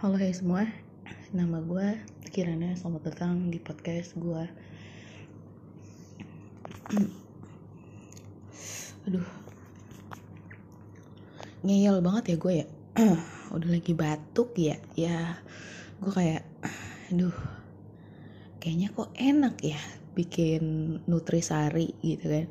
[0.00, 0.64] Halo hai semua,
[1.28, 1.92] nama gue
[2.32, 4.48] Kirana, selamat datang di podcast gue
[9.04, 9.28] Aduh.
[11.60, 12.66] Ngeyel banget ya gue ya.
[13.60, 14.80] Udah lagi batuk ya.
[14.96, 15.36] Ya
[16.00, 16.48] gue kayak
[17.12, 17.36] Aduh.
[18.56, 19.80] Kayaknya kok enak ya
[20.16, 20.64] Bikin
[21.12, 22.48] nutrisari gitu kan.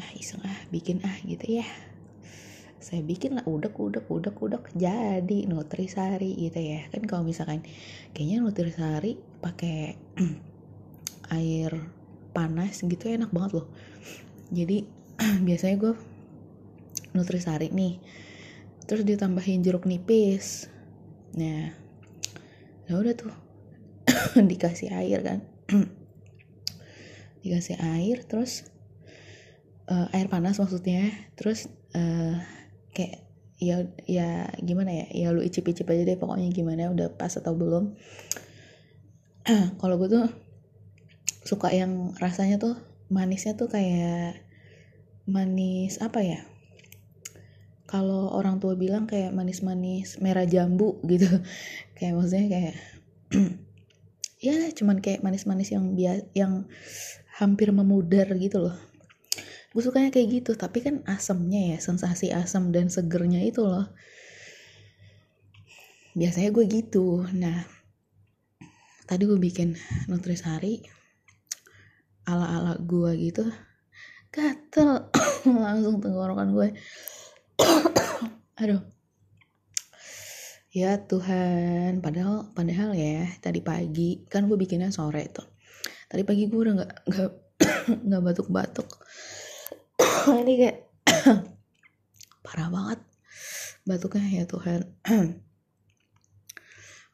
[0.00, 1.68] Ah, Iseng ah bikin ah gitu ya
[2.84, 6.84] saya bikin lah udek udek udek udek jadi nutrisari gitu ya.
[6.92, 7.64] Kan kalau misalkan
[8.12, 9.96] kayaknya nutrisari pakai
[11.40, 11.72] air
[12.36, 13.72] panas gitu enak banget loh.
[14.52, 14.84] Jadi
[15.48, 15.92] biasanya gue
[17.16, 18.04] nutrisari nih.
[18.84, 20.68] Terus ditambahin jeruk nipis.
[21.40, 21.72] Nah
[22.84, 23.32] ya udah tuh.
[24.52, 25.40] Dikasih air kan.
[27.40, 28.68] Dikasih air terus
[29.88, 31.08] uh, air panas maksudnya.
[31.32, 32.36] Terus uh,
[32.94, 33.24] kayak
[33.58, 37.94] ya ya gimana ya ya lu icip-icip aja deh pokoknya gimana udah pas atau belum.
[39.80, 40.26] Kalau gue tuh
[41.44, 42.74] suka yang rasanya tuh
[43.12, 44.40] manisnya tuh kayak
[45.28, 46.40] manis apa ya?
[47.84, 51.28] Kalau orang tua bilang kayak manis-manis merah jambu gitu.
[51.98, 52.74] Kayak maksudnya kayak
[54.46, 56.68] ya cuman kayak manis-manis yang bias yang
[57.34, 58.93] hampir memudar gitu loh
[59.74, 63.90] gue sukanya kayak gitu tapi kan asemnya ya sensasi asam dan segernya itu loh.
[66.14, 67.26] Biasanya gue gitu.
[67.34, 67.66] Nah
[69.10, 69.74] tadi gue bikin
[70.06, 70.78] nutrisari
[72.30, 73.50] ala ala gue gitu
[74.30, 75.10] gatel.
[75.66, 76.68] Langsung tenggorokan gue
[78.62, 78.82] aduh.
[80.70, 85.50] Ya Tuhan padahal padahal ya tadi pagi kan gue bikinnya sore tuh.
[86.06, 87.30] Tadi pagi gue udah nggak nggak
[88.06, 88.86] nggak batuk-batuk
[90.32, 90.78] ini kayak
[92.44, 93.00] parah banget.
[93.84, 94.80] Batuknya ya Tuhan.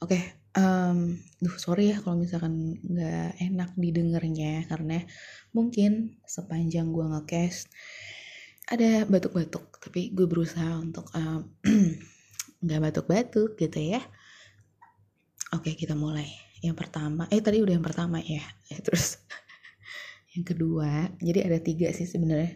[0.01, 0.23] Oke okay,
[0.55, 5.03] um, duh sorry ya kalau misalkan nggak enak didengarnya karena
[5.51, 7.67] mungkin sepanjang gue ngecast
[8.71, 9.83] ada batuk-batuk.
[9.83, 11.11] Tapi gue berusaha untuk
[12.65, 14.01] nggak um, batuk-batuk gitu ya.
[15.51, 16.31] Oke okay, kita mulai.
[16.63, 18.79] Yang pertama eh tadi udah yang pertama ya, ya.
[18.87, 19.19] Terus
[20.39, 22.55] yang kedua jadi ada tiga sih sebenarnya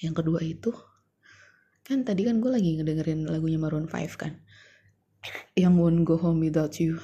[0.00, 0.72] yang kedua itu
[1.86, 4.42] kan tadi kan gue lagi ngedengerin lagunya Maroon 5 kan
[5.54, 6.98] yang Won't Go Home Without You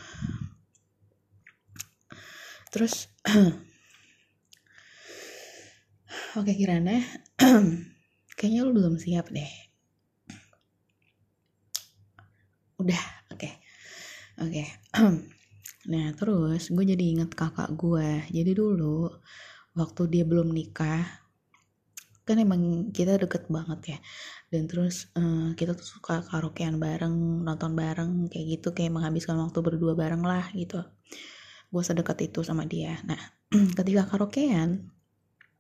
[2.75, 3.09] terus
[6.39, 6.99] oke Kirana
[8.37, 9.53] kayaknya lu belum siap deh
[12.83, 13.55] udah oke okay.
[14.43, 14.67] oke okay.
[15.95, 19.15] nah terus gue jadi inget kakak gue jadi dulu
[19.79, 21.22] waktu dia belum nikah
[22.23, 23.99] kan emang kita deket banget ya.
[24.53, 29.59] Dan terus uh, kita tuh suka karaokean bareng nonton bareng kayak gitu kayak menghabiskan waktu
[29.59, 30.83] berdua bareng lah gitu.
[31.73, 33.01] Gue sedekat itu sama dia.
[33.09, 33.19] Nah
[33.79, 34.87] ketika karaokean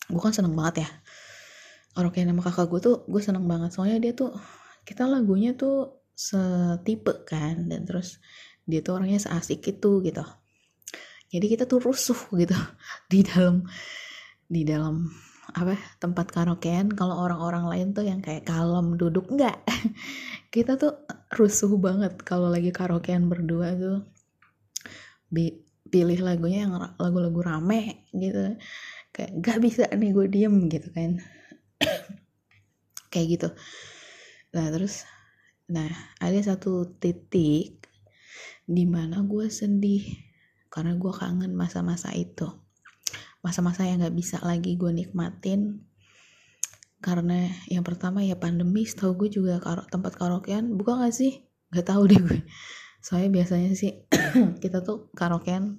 [0.06, 0.90] gue kan seneng banget ya.
[1.92, 3.70] Karaokean sama kakak gue tuh gue seneng banget.
[3.74, 4.30] Soalnya dia tuh
[4.86, 8.22] kita lagunya tuh setipe kan dan terus
[8.68, 10.22] dia tuh orangnya seasik itu gitu.
[11.32, 12.54] Jadi kita tuh rusuh gitu
[13.12, 13.64] di dalam
[14.46, 15.08] di dalam
[15.52, 19.60] apa tempat karaokean kalau orang-orang lain tuh yang kayak kalem duduk enggak
[20.54, 21.00] kita tuh
[21.32, 24.04] rusuh banget kalau lagi karaokean berdua tuh.
[25.32, 28.60] Bi pilih lagunya yang lagu-lagu rame gitu.
[29.12, 31.24] Kayak gak bisa nih gue diem gitu kan.
[33.12, 33.48] Kayak gitu.
[34.52, 35.08] Nah terus
[35.72, 35.88] nah
[36.20, 37.88] ada satu titik
[38.68, 40.04] di mana gue sedih
[40.68, 42.44] karena gue kangen masa-masa itu
[43.42, 45.84] masa-masa yang gak bisa lagi gue nikmatin.
[47.02, 51.42] Karena yang pertama ya pandemi setahu gue juga karo, tempat karaokean buka gak sih?
[51.74, 52.40] Gak tahu deh gue
[53.02, 54.06] soalnya biasanya sih
[54.62, 55.74] kita tuh karaokean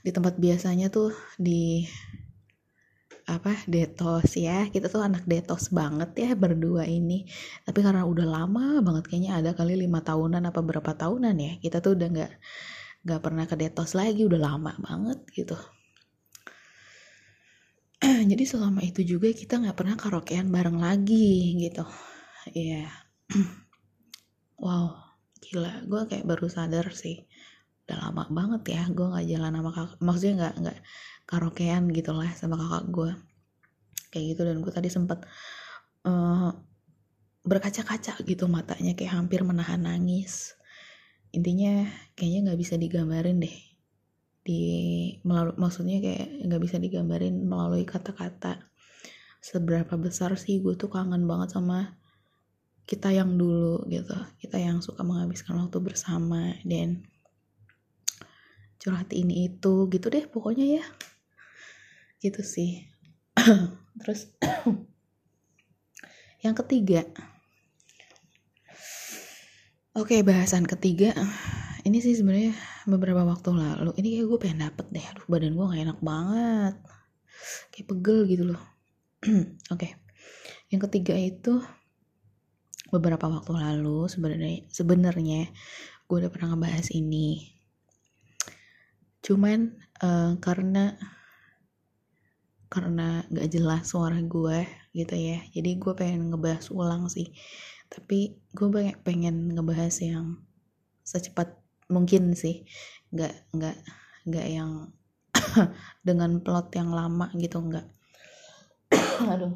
[0.00, 1.84] di tempat biasanya tuh di
[3.26, 4.70] apa detos ya.
[4.70, 7.26] Kita tuh anak detos banget ya berdua ini.
[7.66, 11.82] Tapi karena udah lama banget kayaknya ada kali lima tahunan apa berapa tahunan ya kita
[11.82, 12.32] tuh udah nggak
[13.02, 15.58] nggak pernah ke detos lagi udah lama banget gitu
[18.30, 21.84] jadi selama itu juga kita nggak pernah karaokean bareng lagi gitu.
[22.52, 22.88] Iya.
[22.88, 22.90] Yeah.
[24.64, 24.96] wow
[25.40, 25.84] gila.
[25.88, 27.24] Gue kayak baru sadar sih.
[27.86, 30.78] Udah lama banget ya gue nggak jalan sama kakak maksudnya nggak nggak
[31.26, 33.10] karaokean gitu lah sama kakak gue
[34.10, 35.22] kayak gitu dan gue tadi sempat
[36.06, 36.50] uh, eh,
[37.46, 40.58] berkaca-kaca gitu matanya kayak hampir menahan nangis.
[41.30, 41.86] Intinya
[42.18, 43.75] kayaknya nggak bisa digambarin deh
[44.46, 44.62] di
[45.26, 48.62] melalui maksudnya kayak nggak bisa digambarin melalui kata-kata.
[49.42, 51.98] Seberapa besar sih gue tuh kangen banget sama
[52.86, 54.14] kita yang dulu gitu.
[54.38, 57.02] Kita yang suka menghabiskan waktu bersama dan
[58.78, 60.84] curhat ini itu gitu deh pokoknya ya.
[62.22, 62.86] Gitu sih.
[64.00, 64.30] Terus
[66.46, 67.02] yang ketiga.
[69.98, 71.10] Oke bahasan ketiga.
[71.82, 73.90] Ini sih sebenarnya beberapa waktu lalu.
[73.98, 75.04] Ini kayak gue pengen dapet deh.
[75.04, 76.74] Aduh badan gue gak enak banget.
[77.74, 78.62] Kayak pegel gitu loh.
[79.74, 79.98] Oke.
[80.70, 81.62] Yang ketiga itu
[82.94, 85.50] beberapa waktu lalu sebenarnya sebenarnya
[86.06, 87.50] gue udah pernah ngebahas ini.
[89.26, 89.74] Cuman
[90.06, 90.94] uh, karena
[92.70, 94.62] karena gak jelas suara gue
[94.94, 95.42] gitu ya.
[95.50, 97.34] Jadi gue pengen ngebahas ulang sih.
[97.90, 100.38] Tapi gue pengen, pengen ngebahas yang
[101.02, 102.66] secepat mungkin sih
[103.14, 103.76] nggak nggak
[104.26, 104.90] nggak yang
[106.06, 107.86] dengan plot yang lama gitu nggak.
[109.32, 109.54] Aduh.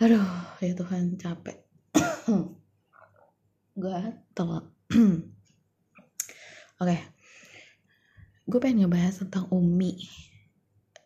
[0.00, 0.26] Aduh
[0.62, 1.58] ya Tuhan capek.
[3.82, 4.50] Gatel
[6.80, 6.98] oke.
[8.50, 9.94] Gue pengen ngebahas tentang Umi.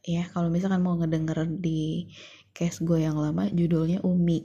[0.05, 2.12] Ya kalau misalkan mau ngedenger di
[2.53, 4.44] case gue yang lama judulnya Umi.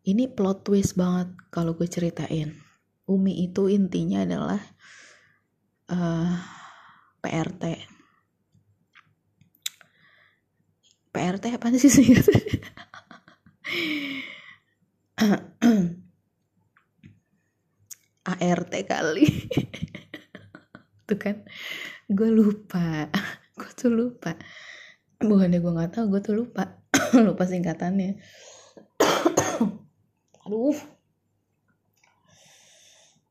[0.00, 2.69] Ini plot twist banget kalau gue ceritain
[3.10, 4.62] Umi itu intinya adalah
[5.90, 6.34] uh, eh,
[7.18, 7.64] PRT.
[11.10, 12.14] PRT apa sih sih?
[18.30, 19.26] ART kali.
[21.10, 21.42] tuh kan
[22.06, 23.10] gue lupa
[23.58, 24.38] gue tuh lupa
[25.18, 26.78] bukannya gue nggak tahu gue tuh lupa
[27.26, 28.22] lupa singkatannya
[30.46, 30.78] aduh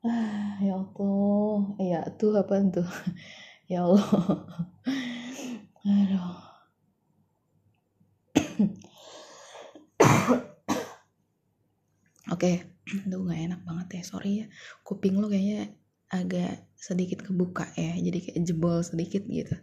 [0.06, 1.76] ah ya Allah.
[1.80, 2.88] Ya tuh apa tuh?
[3.70, 4.02] Ya Allah.
[5.86, 6.42] Aduh.
[12.34, 12.66] Oke.
[12.90, 14.04] Tuh gak enak banget ya.
[14.10, 14.50] Sorry ya.
[14.82, 15.70] Kuping lo kayaknya
[16.10, 17.94] agak sedikit kebuka ya.
[17.94, 19.54] Jadi kayak jebol sedikit gitu.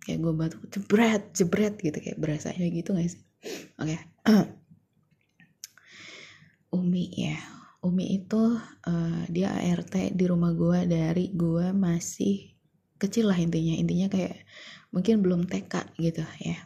[0.00, 2.00] Kayak gue batuk jebret jebret gitu.
[2.00, 3.20] Kayak berasa ya gitu gak sih?
[3.76, 4.00] Oke.
[6.72, 7.36] Umi ya
[7.86, 12.50] Umi itu uh, dia ART di rumah gue dari gue masih
[12.98, 13.78] kecil lah intinya.
[13.78, 14.42] Intinya kayak
[14.90, 16.58] mungkin belum TK gitu ya.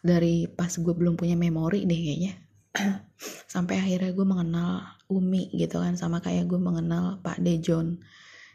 [0.00, 2.34] Dari pas gue belum punya memori deh kayaknya.
[3.52, 8.00] Sampai akhirnya gue mengenal Umi gitu kan sama kayak gue mengenal Pak Dejon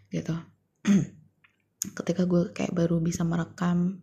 [0.09, 0.33] gitu.
[1.97, 4.01] Ketika gue kayak baru bisa merekam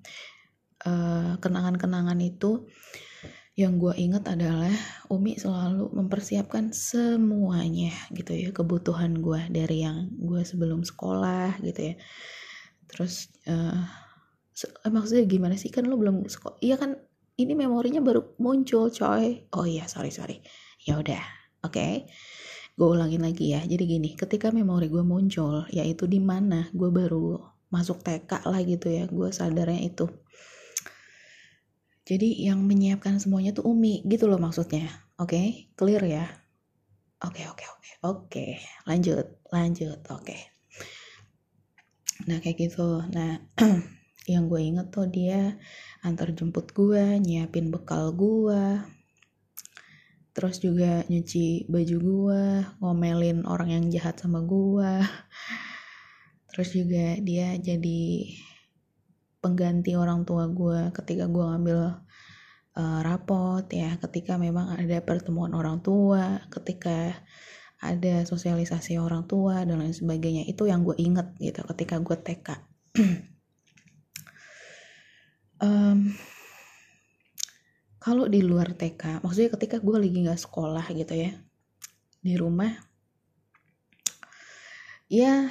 [0.87, 2.71] uh, kenangan-kenangan itu
[3.59, 4.71] yang gue inget adalah
[5.11, 11.95] Umi selalu mempersiapkan semuanya gitu ya kebutuhan gue dari yang gue sebelum sekolah gitu ya.
[12.87, 13.83] Terus uh,
[14.87, 15.75] maksudnya gimana sih?
[15.75, 17.03] Kan lo belum sekolah iya kan
[17.35, 19.51] ini memorinya baru muncul coy.
[19.51, 20.39] Oh iya sorry sorry.
[20.87, 21.19] Ya udah
[21.67, 21.75] oke.
[21.75, 22.07] Okay.
[22.79, 23.67] gue ulangin lagi ya.
[23.67, 27.43] Jadi gini ketika memori gue muncul yaitu di mana gue baru
[27.75, 30.07] masuk TK lah gitu ya gue sadarnya itu
[32.09, 34.89] jadi yang menyiapkan semuanya tuh Umi gitu loh maksudnya.
[35.21, 35.47] Oke, okay?
[35.77, 36.25] clear ya?
[37.21, 37.77] Oke, okay, oke, okay, oke.
[37.77, 37.95] Okay.
[37.99, 38.47] Oke,
[38.89, 40.01] lanjut, lanjut.
[40.09, 40.39] Oke.
[42.31, 43.05] Nah, kayak gitu.
[43.13, 43.43] Nah,
[44.33, 45.59] yang gue inget tuh dia
[46.07, 48.81] antar jemput gue, nyiapin bekal gue,
[50.31, 52.45] terus juga nyuci baju gue,
[52.79, 54.93] ngomelin orang yang jahat sama gue.
[56.55, 58.35] Terus juga dia jadi
[59.39, 62.03] pengganti orang tua gue ketika gue ngambil
[62.79, 67.19] uh, rapot ya ketika memang ada pertemuan orang tua ketika
[67.79, 70.47] ada sosialisasi orang tua dan lain sebagainya.
[70.47, 72.49] Itu yang gue inget gitu ketika gue TK
[75.63, 75.99] um,
[78.05, 81.33] kalau di luar TK maksudnya ketika gue lagi nggak sekolah gitu ya
[82.19, 82.73] di rumah
[85.09, 85.49] ya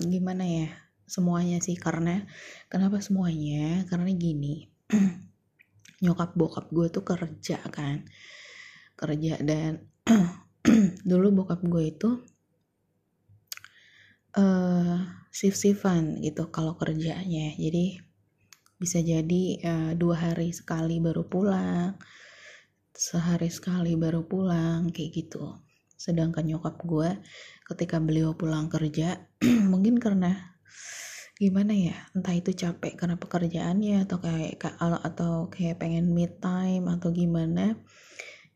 [0.00, 0.68] gimana ya
[1.10, 2.22] semuanya sih karena
[2.70, 3.82] kenapa semuanya?
[3.90, 4.70] Karena gini
[6.06, 8.06] nyokap bokap gue tuh kerja kan
[8.94, 9.90] kerja dan
[11.10, 12.10] dulu bokap gue itu
[14.38, 14.96] uh,
[15.34, 17.58] shift-shiftan gitu kalau kerjanya.
[17.58, 17.98] Jadi
[18.80, 21.98] bisa jadi uh, dua hari sekali baru pulang
[23.00, 25.56] sehari sekali baru pulang kayak gitu.
[25.96, 27.16] Sedangkan nyokap gue
[27.64, 29.24] ketika beliau pulang kerja
[29.72, 30.49] mungkin karena
[31.40, 34.60] gimana ya entah itu capek karena pekerjaannya atau kayak
[35.08, 37.80] atau kayak pengen mid time atau gimana.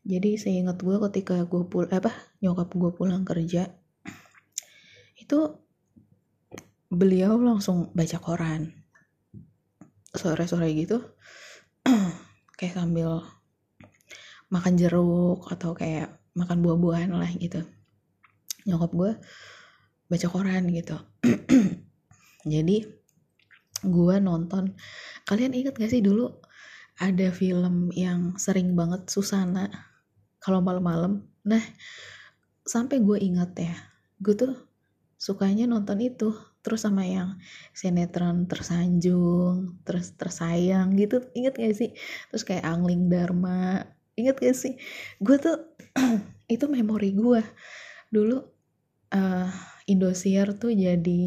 [0.05, 2.13] Jadi saya ingat gue ketika gue pul apa
[2.45, 3.73] nyokap gue pulang kerja
[5.17, 5.39] itu
[6.93, 8.69] beliau langsung baca koran.
[10.13, 11.01] Sore-sore gitu
[12.61, 13.25] kayak sambil
[14.53, 17.65] makan jeruk atau kayak makan buah-buahan lah gitu.
[18.69, 19.11] Nyokap gue
[20.05, 21.01] baca koran gitu
[22.45, 22.85] jadi
[23.81, 24.77] gue nonton.
[25.25, 26.29] Kalian inget gak sih dulu
[27.01, 29.67] ada film yang sering banget Susana
[30.39, 31.25] kalau malam-malam?
[31.43, 31.61] Nah
[32.65, 33.75] sampai gue inget ya
[34.21, 34.53] gue tuh
[35.17, 36.31] sukanya nonton itu.
[36.65, 37.37] Terus sama yang
[37.77, 41.21] sinetron tersanjung terus tersayang gitu.
[41.37, 41.91] Inget gak sih?
[42.29, 43.85] Terus kayak angling dharma.
[44.17, 44.73] Inget gak sih?
[45.21, 45.77] Gue tuh
[46.55, 47.41] itu memori gue
[48.13, 48.37] dulu
[49.13, 49.49] uh,
[49.85, 51.25] Indosiar tuh jadi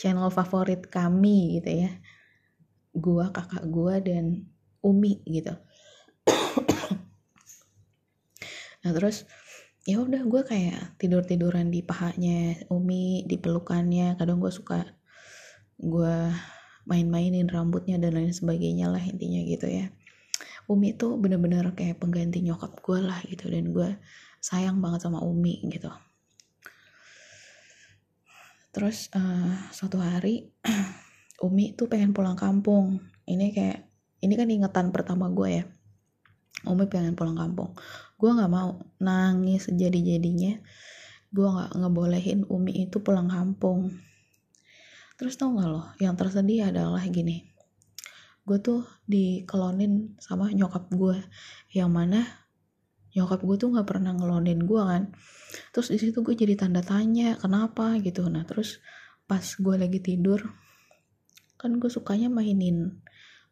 [0.00, 1.92] channel favorit kami gitu ya.
[2.96, 4.24] Gue kakak gue dan
[4.80, 5.52] Umi gitu.
[8.80, 9.28] Nah terus
[9.84, 14.16] ya udah gue kayak tidur tiduran di pahanya Umi di pelukannya.
[14.16, 14.88] Kadang gue suka
[15.76, 16.16] gue
[16.88, 19.92] main-mainin rambutnya dan lain sebagainya lah intinya gitu ya.
[20.64, 23.52] Umi tuh bener-bener kayak pengganti nyokap gue lah gitu.
[23.52, 24.00] Dan gue
[24.40, 25.92] sayang banget sama Umi gitu
[28.70, 30.50] terus uh, suatu hari
[31.46, 33.00] Umi tuh pengen pulang kampung.
[33.24, 33.78] Ini kayak
[34.20, 35.64] ini kan ingetan pertama gue ya.
[36.68, 37.72] Umi pengen pulang kampung.
[38.20, 38.80] Gue nggak mau.
[39.00, 40.60] Nangis jadi jadinya
[41.30, 43.94] gue nggak ngebolehin Umi itu pulang kampung.
[45.20, 47.44] Terus tau gak loh yang tersedih adalah gini.
[48.48, 51.20] Gue tuh dikelonin sama nyokap gue
[51.76, 52.39] yang mana
[53.16, 55.02] nyokap gue tuh nggak pernah ngelonin gue kan.
[55.74, 57.98] Terus di situ gue jadi tanda tanya kenapa?
[57.98, 58.26] gitu.
[58.30, 58.78] Nah terus
[59.26, 60.42] pas gue lagi tidur
[61.60, 63.02] kan gue sukanya mainin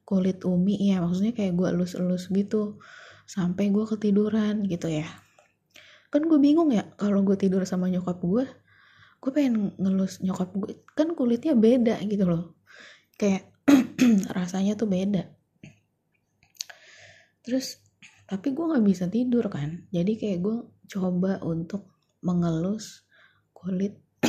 [0.07, 1.03] kulit umi ya.
[1.03, 2.81] Maksudnya kayak gue elus-elus gitu
[3.29, 5.07] sampai gue ketiduran gitu ya.
[6.09, 8.47] Kan gue bingung ya kalau gue tidur sama nyokap gue
[9.19, 12.55] gue pengen ngelus nyokap gue kan kulitnya beda gitu loh.
[13.19, 13.51] Kayak
[14.39, 15.27] rasanya tuh beda.
[17.43, 17.88] Terus
[18.29, 19.89] tapi gue nggak bisa tidur kan.
[19.89, 20.57] Jadi kayak gue
[20.93, 21.89] coba untuk
[22.21, 23.09] mengelus
[23.57, 23.97] kulit.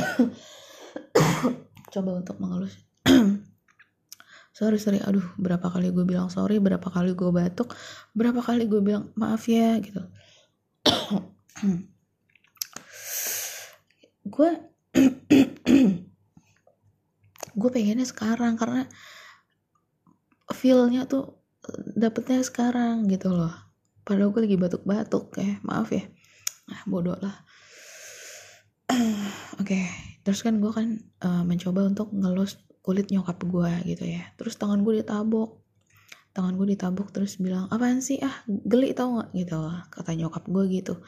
[1.92, 2.78] Coba untuk mengelus.
[4.56, 5.02] Sorry sorry.
[5.04, 7.72] Aduh berapa kali gue bilang sorry berapa kali gue batuk
[8.12, 10.04] berapa kali gue bilang maaf ya gitu.
[14.28, 14.50] Gue
[17.56, 18.84] gue pengennya sekarang karena
[20.52, 21.40] feelnya tuh
[21.96, 23.69] dapetnya sekarang gitu loh
[24.10, 26.02] padahal gue lagi batuk-batuk ya maaf ya.
[26.66, 27.46] Nah bodoh lah.
[28.90, 29.06] Oke
[29.62, 29.84] okay.
[30.26, 34.34] terus kan gue kan uh, mencoba untuk ngelus kulit nyokap gue gitu ya.
[34.34, 35.62] Terus tangan gue ditabok.
[36.34, 38.18] Tangan gue ditabok terus bilang apaan sih?
[38.18, 39.62] Ah geli tau gak gitu
[39.94, 40.98] kata nyokap gue gitu.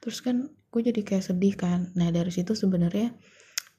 [0.00, 1.92] Terus kan gue jadi kayak sedih kan.
[1.92, 3.12] Nah dari situ sebenarnya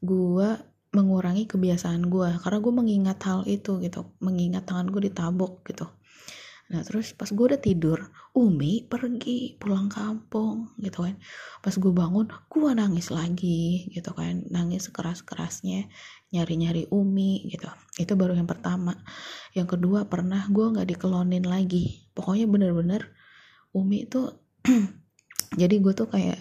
[0.05, 0.49] gue
[0.93, 2.29] mengurangi kebiasaan gue.
[2.45, 5.89] Karena gue mengingat hal itu gitu mengingat tangan gue ditabok gitu
[6.67, 11.15] Nah terus pas gue udah tidur, Umi pergi pulang kampung gitu kan.
[11.63, 14.43] Pas gue bangun, gue nangis lagi gitu kan.
[14.51, 15.87] Nangis keras-kerasnya,
[16.35, 17.71] nyari-nyari Umi gitu.
[17.95, 18.99] Itu baru yang pertama.
[19.55, 22.11] Yang kedua pernah gue gak dikelonin lagi.
[22.11, 23.15] Pokoknya bener-bener
[23.71, 24.27] Umi itu,
[25.61, 26.39] jadi gue tuh kayak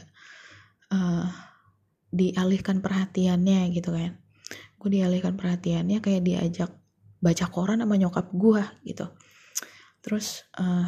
[0.90, 1.30] uh,
[2.10, 4.18] dialihkan perhatiannya gitu kan.
[4.82, 6.70] Gue dialihkan perhatiannya kayak diajak
[7.22, 9.06] baca koran sama nyokap gue gitu
[10.06, 10.86] terus uh,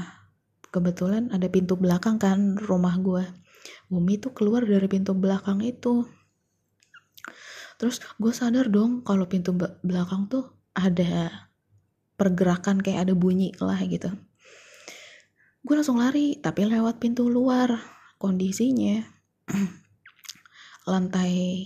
[0.71, 3.27] kebetulan ada pintu belakang kan rumah gue
[3.89, 6.05] Bumi tuh keluar dari pintu belakang itu.
[7.79, 11.31] Terus gue sadar dong kalau pintu belakang tuh ada
[12.19, 14.11] pergerakan kayak ada bunyi lah gitu.
[15.63, 17.79] Gue langsung lari tapi lewat pintu luar.
[18.19, 18.99] Kondisinya
[20.91, 21.65] lantai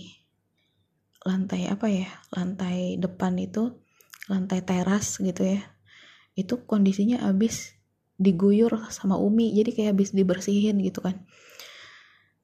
[1.25, 2.07] lantai apa ya?
[2.29, 3.73] Lantai depan itu
[4.31, 5.72] lantai teras gitu ya
[6.33, 7.77] itu kondisinya abis
[8.17, 11.21] diguyur sama Umi jadi kayak abis dibersihin gitu kan.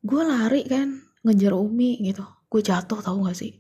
[0.02, 2.26] Gue lari kan ngejar Umi gitu.
[2.50, 3.58] Gue jatuh tau gak sih?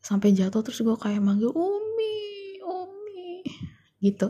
[0.00, 2.16] Sampai jatuh terus gue kayak manggil Umi
[2.64, 3.44] Umi
[4.00, 4.28] gitu.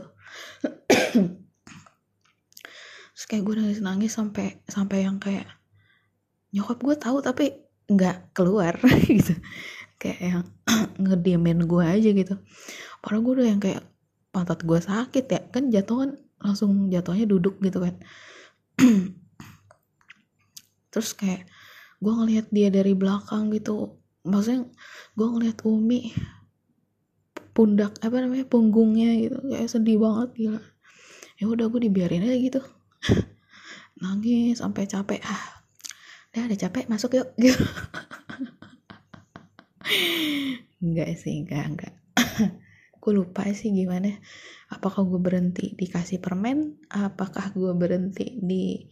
[3.17, 5.47] Terus kayak gue nangis nangis sampai sampai yang kayak
[6.53, 7.45] nyokap gue tahu tapi
[7.87, 8.77] nggak keluar
[9.09, 9.33] gitu.
[9.97, 10.43] Kayak yang
[11.03, 12.35] ngediemin gue aja gitu.
[13.01, 13.83] Padahal gue udah yang kayak
[14.37, 15.41] pantat gue sakit ya.
[15.49, 17.97] Kan jatuh kan langsung jatuhnya duduk gitu kan.
[20.93, 21.49] Terus kayak
[21.97, 23.97] gue ngelihat dia dari belakang gitu.
[24.21, 24.69] Maksudnya
[25.17, 26.13] gue ngelihat Umi
[27.57, 29.41] pundak apa namanya punggungnya gitu.
[29.49, 30.61] Kayak sedih banget gila.
[31.41, 32.61] Ya udah gue dibiarin aja gitu.
[34.05, 35.25] Nangis sampai capek.
[35.25, 35.57] Ah
[36.37, 37.33] udah ada capek masuk yuk.
[37.41, 37.65] Gitu
[40.77, 41.93] enggak sih enggak enggak
[43.07, 44.11] gue lupa sih gimana.
[44.67, 46.75] Apakah gue berhenti dikasih permen?
[46.91, 48.83] Apakah gue berhenti di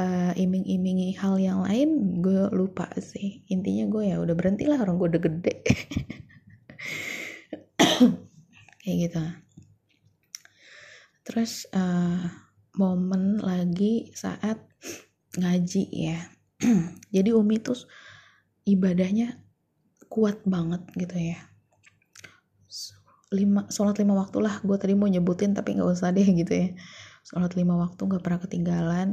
[0.00, 2.24] uh, iming-imingi hal yang lain?
[2.24, 3.44] Gue lupa sih.
[3.52, 5.54] Intinya gue ya udah berhenti lah orang gue udah gede.
[8.80, 9.24] Kayak gitu.
[11.28, 12.32] Terus uh,
[12.80, 14.56] momen lagi saat
[15.36, 16.32] ngaji ya.
[17.12, 17.76] Jadi Umi tuh
[18.64, 19.36] ibadahnya
[20.08, 21.47] kuat banget gitu ya
[23.28, 24.60] lima sholat lima waktu lah.
[24.64, 26.68] Gue tadi mau nyebutin tapi nggak usah deh gitu ya.
[27.24, 29.08] Sholat lima waktu nggak pernah ketinggalan.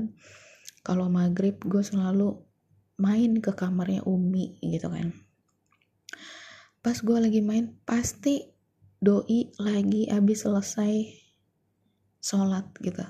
[0.85, 2.39] Kalau maghrib gue selalu
[3.01, 5.11] main ke kamarnya Umi gitu kan.
[6.79, 8.45] Pas gue lagi main pasti
[9.01, 10.93] doi lagi abis selesai
[12.23, 13.03] sholat gitu.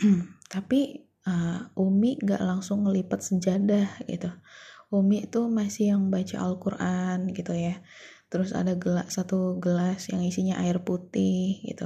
[0.52, 0.80] Tapi
[1.28, 4.30] uh, Umi gak langsung ngelipat sejadah gitu.
[4.92, 7.80] Umi itu masih yang baca Al-Quran gitu ya
[8.32, 11.84] terus ada gelas satu gelas yang isinya air putih gitu.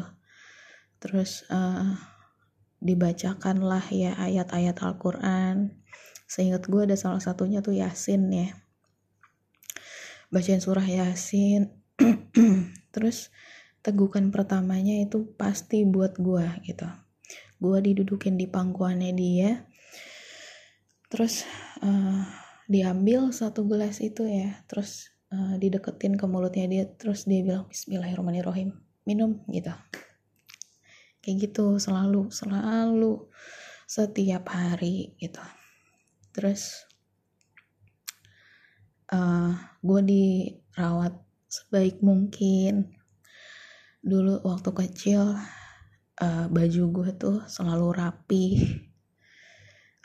[1.02, 1.98] Terus uh,
[2.78, 5.74] dibacakanlah ya ayat-ayat Al-Quran.
[6.30, 8.54] Seingat gue ada salah satunya tuh Yasin ya.
[10.30, 11.74] Bacain surah Yasin.
[12.94, 13.34] Terus
[13.82, 16.86] tegukan pertamanya itu pasti buat gue gitu.
[17.58, 19.66] Gue didudukin di pangkuannya dia.
[21.10, 21.42] Terus
[21.82, 22.22] uh,
[22.70, 24.62] diambil satu gelas itu ya.
[24.70, 29.72] Terus uh, dideketin ke mulutnya dia terus dia bilang Bismillahirrahmanirrahim minum gitu.
[31.22, 33.26] Kayak gitu selalu selalu
[33.86, 35.42] setiap hari gitu.
[36.34, 36.86] Terus
[39.10, 41.14] uh, gue dirawat
[41.46, 42.94] sebaik mungkin.
[44.06, 45.34] Dulu waktu kecil
[46.22, 48.46] uh, baju gue tuh selalu rapi.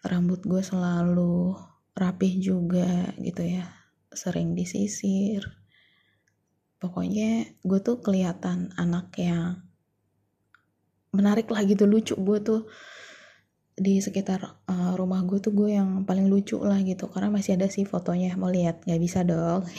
[0.02, 1.54] Rambut gue selalu
[1.94, 3.81] rapih juga gitu ya
[4.12, 5.48] sering disisir.
[6.82, 9.64] Pokoknya gue tuh kelihatan anak yang
[11.16, 12.16] menarik lah gitu lucu.
[12.20, 12.68] Gue tuh
[13.78, 17.72] di sekitar uh, rumah gue tuh gue yang paling lucu lah gitu karena masih ada
[17.72, 18.36] sih fotonya.
[18.36, 18.84] Mau lihat?
[18.84, 19.64] Nggak bisa dong.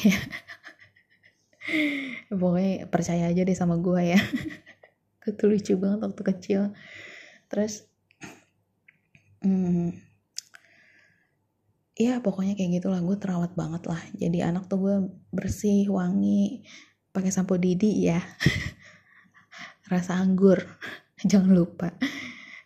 [2.33, 4.21] Pokoknya percaya aja deh sama gue ya.
[5.23, 6.63] Gue tuh lucu banget waktu kecil.
[7.47, 7.87] Terus
[9.47, 10.12] hmm,
[12.09, 14.03] ya pokoknya kayak gitulah gue terawat banget lah.
[14.17, 14.97] Jadi anak tuh gue
[15.31, 16.67] bersih wangi
[17.13, 18.19] pakai sampo didi ya
[19.93, 20.59] rasa anggur
[21.31, 21.93] jangan lupa.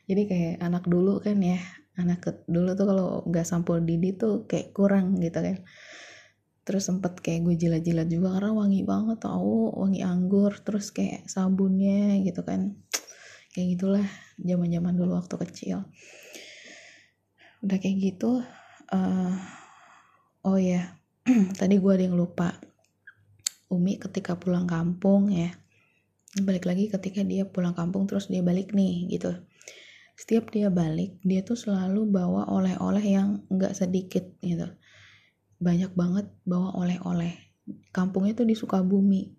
[0.07, 1.59] Jadi kayak anak dulu kan ya
[1.97, 5.57] anak ke, dulu tuh kalau nggak sampo didi tuh kayak kurang gitu kan.
[6.67, 12.23] Terus sempet kayak gue jilat-jilat juga karena wangi banget tau wangi anggur terus kayak sabunnya
[12.23, 12.75] gitu kan.
[13.57, 15.89] Kayak gitulah zaman-zaman dulu waktu kecil.
[17.65, 18.45] Udah kayak gitu
[18.93, 19.35] uh,
[20.47, 20.99] oh ya
[21.59, 22.55] tadi gue ada yang lupa.
[23.67, 25.51] Umi ketika pulang kampung ya
[26.37, 29.33] balik lagi ketika dia pulang kampung terus dia balik nih gitu.
[30.17, 34.69] Setiap dia balik dia tuh selalu bawa oleh-oleh yang nggak sedikit gitu.
[35.57, 37.33] Banyak banget bawa oleh-oleh.
[37.91, 39.33] Kampungnya tuh di Sukabumi.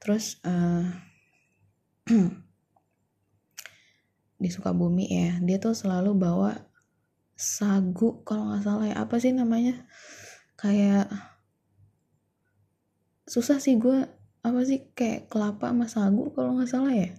[0.00, 0.88] Terus uh,
[4.40, 6.69] di Sukabumi ya dia tuh selalu bawa
[7.40, 8.96] sagu kalau nggak salah ya.
[9.00, 9.88] Apa sih namanya?
[10.60, 11.08] Kayak
[13.24, 14.04] susah sih gue
[14.44, 17.16] apa sih kayak kelapa sama sagu kalau nggak salah ya.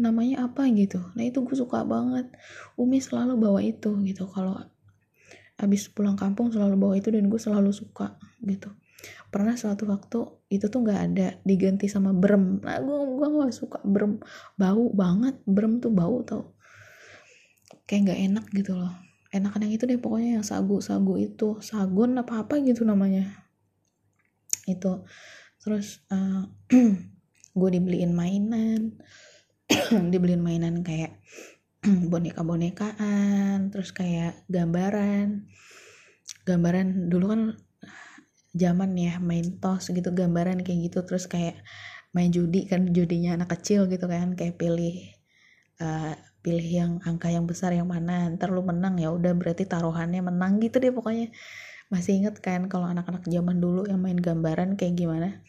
[0.00, 1.12] Namanya apa gitu.
[1.12, 2.32] Nah itu gue suka banget.
[2.80, 4.24] Umi selalu bawa itu gitu.
[4.32, 4.56] Kalau
[5.60, 8.72] abis pulang kampung selalu bawa itu dan gue selalu suka gitu.
[9.28, 12.64] Pernah suatu waktu itu tuh nggak ada diganti sama brem.
[12.64, 14.16] Nah gue gue nggak suka brem.
[14.56, 16.56] Bau banget brem tuh bau tau.
[17.84, 21.60] Kayak nggak enak gitu loh enakan yang itu deh pokoknya yang sagu-sagu itu.
[21.60, 23.44] Sagun apa apa gitu namanya.
[24.64, 25.04] Itu.
[25.60, 26.96] Terus uh, eh,
[27.58, 28.96] gue dibeliin mainan.
[30.12, 31.20] Dibeliin mainan kayak
[32.12, 35.44] boneka-bonekaan terus kayak gambaran.
[36.48, 37.42] Gambaran dulu kan
[38.56, 41.04] zaman ya main tos gitu gambaran kayak gitu.
[41.04, 41.60] Terus kayak
[42.16, 44.32] main judi kan judinya anak kecil gitu kan.
[44.32, 45.12] Kayak pilih
[45.84, 46.16] uh,
[46.48, 50.56] pilih yang angka yang besar yang mana ntar lu menang ya udah berarti taruhannya menang
[50.64, 51.28] gitu deh pokoknya.
[51.92, 55.44] Masih inget kan kalau anak-anak zaman dulu yang main gambaran kayak gimana?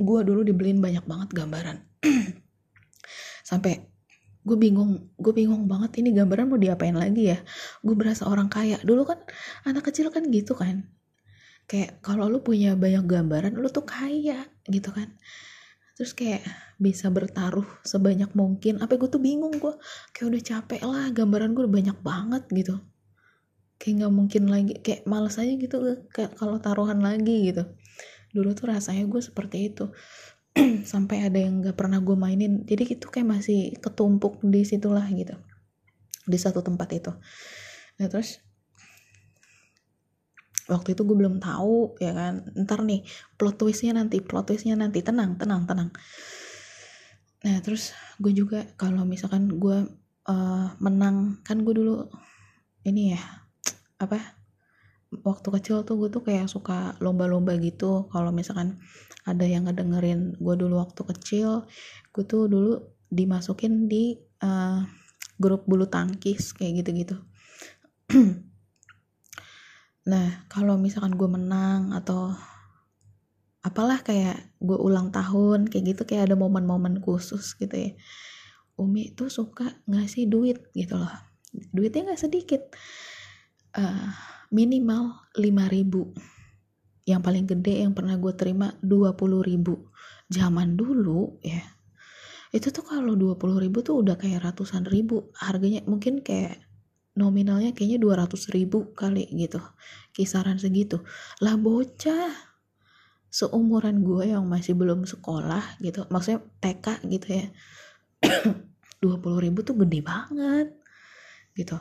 [0.00, 1.84] Gue dulu dibeliin banyak banget gambaran.
[3.48, 3.84] Sampai
[4.48, 7.38] gue bingung gue bingung banget ini gambaran mau diapain lagi ya?
[7.84, 8.80] Gue berasa orang kaya.
[8.80, 9.20] Dulu kan
[9.68, 10.88] anak kecil kan gitu kan.
[11.68, 15.12] Kayak kalau lu punya banyak gambaran lu tuh kaya gitu kan
[15.98, 16.46] terus kayak
[16.78, 18.78] bisa bertaruh sebanyak mungkin.
[18.78, 19.74] Apa gue tuh bingung gue
[20.14, 22.78] kayak udah capek lah gambaran gue udah banyak banget gitu.
[23.82, 27.66] Kayak nggak mungkin lagi kayak males aja gitu kayak kalau taruhan lagi gitu.
[28.30, 29.90] Dulu tuh rasanya gue seperti itu.
[30.86, 32.62] Sampai ada yang gak pernah gue mainin.
[32.62, 35.34] Jadi itu kayak masih ketumpuk di situlah gitu.
[36.30, 37.10] Di satu tempat itu.
[37.98, 38.38] Nah terus
[40.68, 42.44] waktu itu gue belum tahu ya kan.
[42.54, 43.02] Ntar nih
[43.40, 45.00] plot twistnya nanti plot twistnya nanti.
[45.02, 45.90] Tenang tenang tenang.
[47.44, 49.88] Nah terus gue juga kalau misalkan gue
[50.28, 52.06] uh, menang kan gue dulu
[52.84, 53.22] ini ya
[53.98, 54.38] apa
[55.24, 58.06] waktu kecil tuh gue tuh kayak suka lomba-lomba gitu.
[58.12, 58.78] Kalau misalkan
[59.28, 61.68] ada yang ngedengerin gue dulu waktu kecil
[62.12, 64.84] gue tuh dulu dimasukin di uh,
[65.38, 67.16] grup bulu tangkis kayak gitu-gitu
[70.08, 72.32] nah kalau misalkan gue menang atau
[73.60, 77.92] apalah kayak gue ulang tahun kayak gitu kayak ada momen-momen khusus gitu ya.
[78.78, 81.12] Umi tuh suka ngasih duit gitu loh.
[81.74, 82.62] Duitnya nggak sedikit.
[83.74, 84.08] Uh,
[84.48, 85.44] minimal 5
[85.74, 86.14] ribu.
[87.04, 89.92] Yang paling gede yang pernah gue terima 20 ribu.
[90.30, 91.78] Zaman dulu ya
[92.48, 95.28] itu tuh kalau 20 ribu tuh udah kayak ratusan ribu.
[95.36, 96.56] Harganya mungkin kayak
[97.18, 99.58] nominalnya kayaknya 200 ribu kali gitu
[100.14, 101.02] kisaran segitu.
[101.42, 102.48] Lah bocah
[103.28, 107.46] seumuran gue yang masih belum sekolah gitu maksudnya TK gitu ya
[109.04, 110.74] 20 ribu tuh gede banget
[111.54, 111.76] gitu.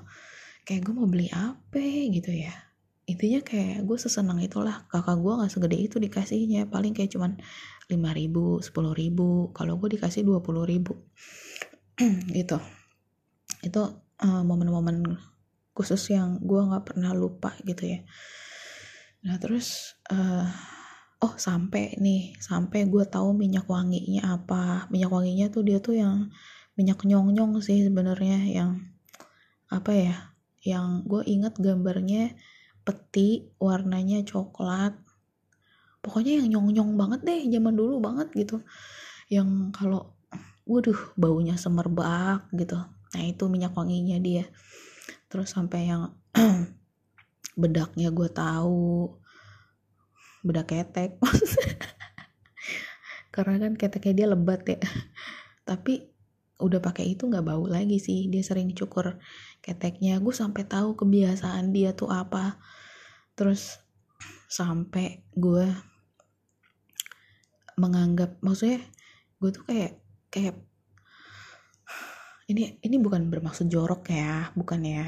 [0.68, 1.80] Kayak gue mau beli apa
[2.12, 2.54] gitu ya.
[3.08, 7.40] Intinya kayak gue sesenang itulah kakak gue nggak segede itu dikasihnya paling kayak cuman
[7.88, 10.94] 5 ribu 10 ribu kalau gue dikasih 20 ribu.
[12.38, 12.58] Gitu.
[13.64, 13.82] Itu
[14.24, 15.18] uh, momen-momen
[15.78, 18.00] khusus yang gue nggak pernah lupa gitu ya.
[19.22, 20.50] Nah terus uh,
[21.22, 24.90] oh sampai nih sampai gue tahu minyak wanginya apa.
[24.90, 26.34] Minyak wanginya tuh dia tuh yang
[26.74, 28.82] minyak nyong nyong sih sebenarnya yang
[29.70, 30.16] apa ya
[30.66, 32.34] yang gue inget gambarnya
[32.82, 34.98] peti warnanya coklat.
[36.02, 38.66] Pokoknya yang nyong nyong banget deh zaman dulu banget gitu.
[39.30, 40.18] Yang kalau
[40.66, 44.46] waduh baunya semerbak gitu nah itu minyak wanginya dia.
[45.28, 46.16] Terus sampai yang
[47.62, 49.12] bedaknya gue tahu.
[50.44, 51.20] Bedak ketek.
[53.34, 54.80] Karena kan keteknya dia lebat ya.
[55.68, 56.08] Tapi
[56.58, 58.32] udah pakai itu nggak bau lagi sih.
[58.32, 59.20] Dia sering cukur
[59.60, 60.20] keteknya.
[60.24, 62.58] Gue sampai tahu kebiasaan dia tuh apa.
[63.36, 63.78] Terus
[64.48, 65.68] sampai gue
[67.78, 68.82] menganggap maksudnya
[69.38, 70.02] gue tuh kayak
[70.34, 70.56] kayak
[72.48, 75.06] ini ini bukan bermaksud jorok ya bukan ya.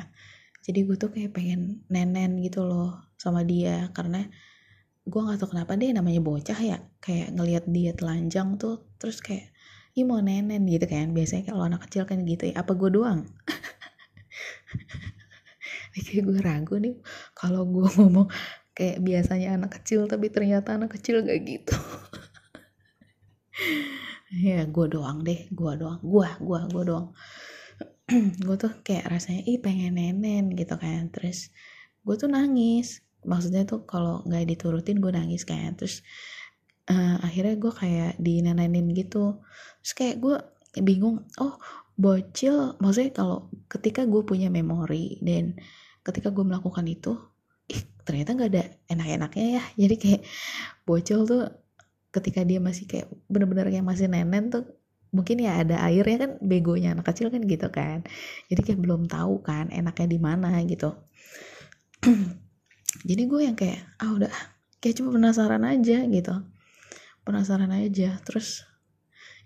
[0.65, 4.27] Jadi gue tuh kayak pengen nenen gitu loh sama dia karena
[5.09, 9.49] gue gak tau kenapa deh namanya bocah ya kayak ngelihat dia telanjang tuh terus kayak
[9.97, 11.11] ih mau nenen gitu kan.
[11.15, 13.25] Biasanya kalau anak kecil kan gitu ya apa gue doang?
[15.99, 16.95] Kayak gue ragu nih
[17.35, 18.27] kalau gue ngomong
[18.77, 21.75] kayak biasanya anak kecil tapi ternyata anak kecil gak gitu
[24.39, 27.07] ya gue doang deh gue doang gue gue gue doang.
[28.45, 31.13] Gue tuh kayak rasanya ih pengen nenen gitu kan.
[31.13, 31.53] Terus
[32.01, 33.05] gue tuh nangis.
[33.21, 35.77] Maksudnya tuh kalau nggak diturutin gue nangis kan.
[35.77, 36.01] Terus
[36.89, 39.37] uh, akhirnya gue kayak dinenenin gitu.
[39.85, 40.35] Terus kayak gue
[40.81, 41.61] bingung oh
[41.93, 42.73] bocil.
[42.81, 45.53] Maksudnya kalau ketika gue punya memori dan
[46.01, 47.13] ketika gue melakukan itu
[47.69, 49.63] ih ternyata nggak ada enak-enaknya ya.
[49.85, 50.21] Jadi kayak
[50.89, 51.45] bocil tuh
[52.09, 54.65] ketika dia masih kayak bener-bener yang masih nenen tuh
[55.09, 58.05] mungkin ya ada airnya kan begonya anak kecil kan gitu kan.
[58.49, 60.93] Jadi kayak belum tahu kan enaknya di mana gitu.
[63.09, 64.31] Jadi gue yang kayak ah udah
[64.81, 66.35] kayak cuma penasaran aja gitu.
[67.25, 68.65] Penasaran aja terus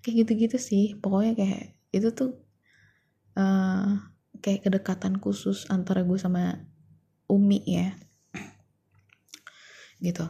[0.04, 1.00] kayak gitu-gitu sih.
[1.00, 1.64] Pokoknya kayak
[1.96, 2.36] itu tuh
[3.40, 4.04] uh,
[4.44, 6.60] kayak kedekatan khusus antara gue sama
[7.32, 7.96] Umi ya.
[10.04, 10.28] Gitu.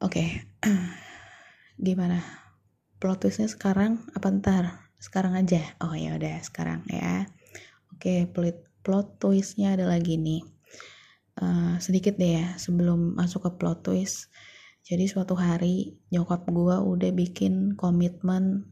[0.00, 0.40] Oke.
[0.64, 0.96] okay.
[1.76, 2.24] gimana?
[2.96, 4.64] Plot twistnya sekarang apa ntar?
[4.96, 5.60] Sekarang aja?
[5.84, 7.28] Oh ya udah sekarang ya.
[7.92, 10.42] Oke plot plot twistnya ada lagi nih.
[11.36, 14.32] Uh, sedikit deh ya sebelum masuk ke plot twist.
[14.86, 18.70] Jadi suatu hari nyokap gue udah bikin komitmen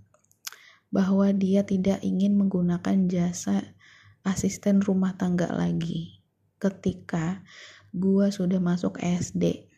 [0.95, 3.75] bahwa dia tidak ingin menggunakan jasa
[4.23, 6.23] asisten rumah tangga lagi
[6.63, 7.43] ketika
[7.91, 9.69] gue sudah masuk SD.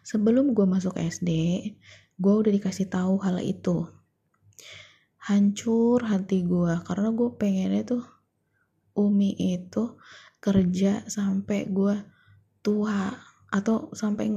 [0.00, 1.30] Sebelum gue masuk SD,
[2.16, 3.84] gue udah dikasih tahu hal itu.
[5.20, 8.04] Hancur hati gue karena gue pengennya tuh
[8.96, 10.00] Umi itu
[10.40, 11.94] kerja sampai gue
[12.64, 13.12] tua
[13.52, 14.32] atau sampai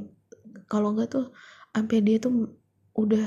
[0.68, 1.26] kalau enggak tuh
[1.72, 2.52] sampai dia tuh
[2.98, 3.26] udah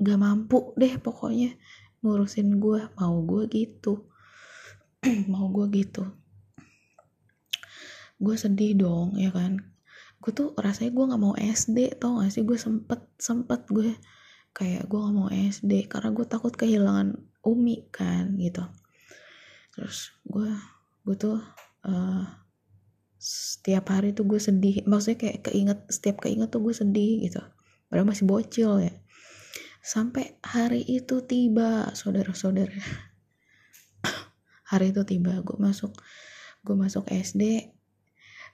[0.00, 1.54] gak mampu deh pokoknya
[2.02, 4.10] ngurusin gue mau gue gitu.
[5.32, 6.02] Mau gue gitu.
[8.18, 9.75] Gue sedih dong ya kan
[10.20, 12.42] gue tuh rasanya gue nggak mau SD tau gak sih?
[12.42, 13.94] Gue sempet sempet gue
[14.56, 17.14] kayak gue gak mau SD karena gue takut kehilangan
[17.46, 18.64] Umi kan gitu.
[19.76, 20.50] Terus gue
[21.06, 21.38] gue tuh
[21.86, 22.24] uh,
[23.20, 24.82] setiap hari tuh gue sedih.
[24.88, 27.42] Maksudnya kayak keinget setiap keinget tuh gue sedih gitu.
[27.86, 28.94] Padahal masih bocil ya.
[29.84, 32.74] Sampai hari itu tiba saudara-saudara.
[34.74, 35.94] Hari itu tiba gue masuk
[36.66, 37.70] gue masuk SD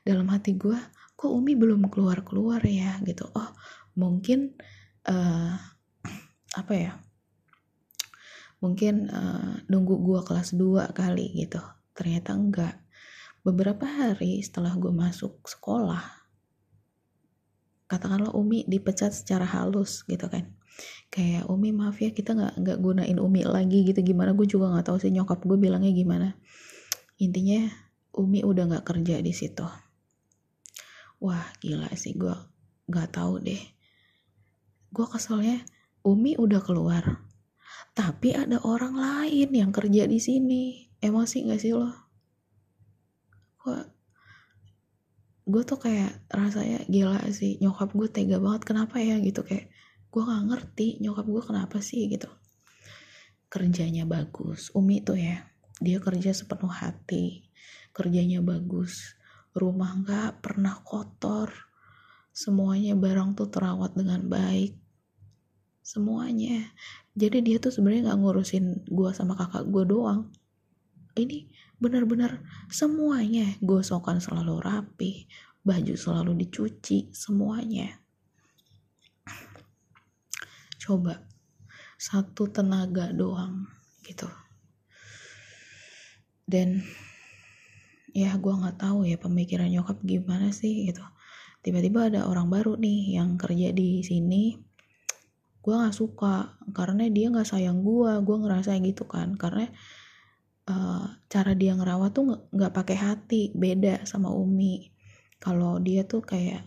[0.05, 0.77] dalam hati gue
[1.23, 3.31] kok Umi belum keluar keluar ya gitu.
[3.31, 3.55] Oh
[3.95, 4.59] mungkin
[5.07, 5.55] uh,
[6.59, 6.99] apa ya
[8.59, 11.63] mungkin uh, nunggu gue kelas 2 kali gitu.
[11.95, 12.75] Ternyata enggak.
[13.47, 16.03] Beberapa hari setelah gue masuk sekolah
[17.87, 20.51] katakanlah Umi dipecat secara halus gitu kan.
[21.07, 24.03] Kayak Umi maaf ya kita nggak nggak gunain Umi lagi gitu.
[24.03, 26.35] Gimana gue juga nggak tahu sih nyokap gue bilangnya gimana.
[27.23, 27.71] Intinya
[28.19, 29.82] Umi udah nggak kerja di situ
[31.23, 32.35] wah gila sih gue
[32.91, 33.63] nggak tahu deh.
[34.91, 35.63] Gue keselnya
[36.03, 37.23] Umi udah keluar.
[37.95, 40.91] Tapi ada orang lain yang kerja di sini.
[40.99, 41.89] Emosi nggak sih lo?
[43.63, 43.79] Gue
[45.43, 47.63] gue tuh kayak rasanya gila sih.
[47.63, 49.47] Nyokap gue tega banget kenapa ya gitu.
[49.47, 49.71] Kayak
[50.11, 52.29] gue nggak ngerti nyokap gue kenapa sih gitu.
[53.47, 54.75] Kerjanya bagus.
[54.75, 55.47] Umi tuh ya
[55.79, 57.47] dia kerja sepenuh hati.
[57.95, 59.22] Kerjanya bagus
[59.57, 61.53] rumah nggak pernah kotor.
[62.33, 64.77] Semuanya barang tuh terawat dengan baik.
[65.85, 66.73] Semuanya.
[67.13, 70.33] Jadi dia tuh sebenarnya nggak ngurusin gue sama kakak gue doang.
[71.13, 72.41] Ini benar-benar
[72.73, 73.53] semuanya.
[73.61, 75.29] Gosokan selalu rapi
[75.63, 78.03] baju selalu dicuci semuanya.
[80.83, 81.23] Coba
[81.95, 83.71] satu tenaga doang
[84.03, 84.27] gitu.
[86.43, 86.83] Dan
[88.13, 91.03] ya gue nggak tahu ya pemikiran nyokap gimana sih gitu.
[91.65, 94.61] Tiba-tiba ada orang baru nih yang kerja di sini.
[95.63, 99.71] Gue nggak suka karena dia nggak sayang gue gue ngerasa gitu kan karena
[100.69, 104.93] uh, cara dia ngerawat tuh nggak pakai hati beda sama Umi.
[105.41, 106.63] Kalau dia tuh kayak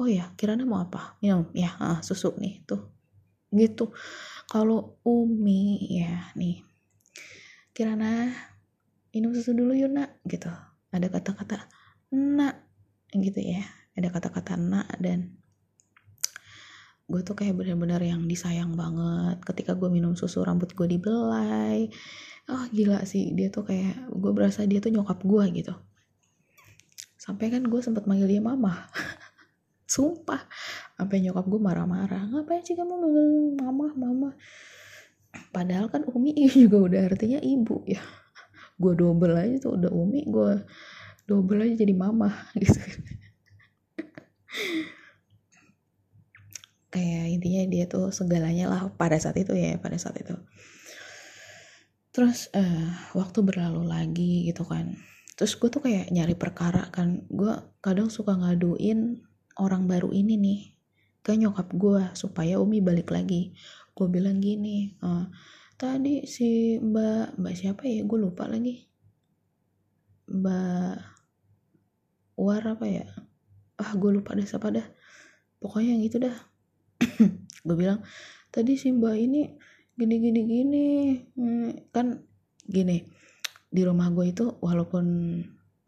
[0.00, 1.20] oh ya kiranya mau apa?
[1.22, 2.90] Minum ya ah, susu nih tuh.
[3.54, 3.94] Gitu.
[4.48, 6.64] Kalau Umi ya nih.
[7.76, 8.34] Kirana
[9.12, 10.52] minum susu dulu yuk nak gitu.
[10.92, 11.68] Ada kata-kata
[12.12, 12.56] nak
[13.12, 13.64] gitu ya.
[13.96, 15.36] Ada kata-kata nak dan
[17.08, 19.40] gue tuh kayak bener-bener yang disayang banget.
[19.44, 21.88] Ketika gue minum susu rambut gue dibelai.
[22.48, 23.32] Oh gila sih.
[23.32, 25.74] Dia tuh kayak gue berasa dia tuh nyokap gue gitu.
[27.16, 28.88] Sampai kan gue sempat manggil dia mama.
[29.92, 30.44] Sumpah.
[31.00, 34.30] Sampai nyokap gue marah-marah ngapain sih kamu manggil mama mama?
[35.48, 38.00] Padahal kan umi juga udah artinya ibu ya
[38.78, 40.62] gue double aja tuh udah umi gue
[41.28, 42.30] double aja jadi mama
[42.62, 42.80] gitu.
[46.88, 50.32] Kayak intinya dia tuh segalanya lah pada saat itu ya pada saat itu.
[52.16, 54.96] Terus uh, waktu berlalu lagi gitu kan.
[55.36, 57.28] Terus gue tuh kayak nyari perkara kan.
[57.28, 57.52] Gue
[57.84, 59.20] kadang suka ngaduin
[59.60, 60.60] orang baru ini nih
[61.20, 63.52] ke nyokap gue supaya umi balik lagi.
[63.92, 65.28] Gue bilang gini uh,
[65.78, 68.02] tadi si mbak mbak siapa ya?
[68.02, 68.82] Gue lupa lagi.
[70.26, 70.96] Mbak
[72.34, 73.06] war apa ya?
[73.78, 74.86] Ah gue lupa deh siapa dah.
[75.62, 76.34] Pokoknya yang itu dah.
[77.66, 78.02] Gue bilang
[78.50, 79.54] tadi si mbak ini
[79.94, 80.86] gini gini gini.
[81.38, 82.26] Hmm, kan
[82.66, 83.06] gini
[83.70, 85.04] di rumah gue itu walaupun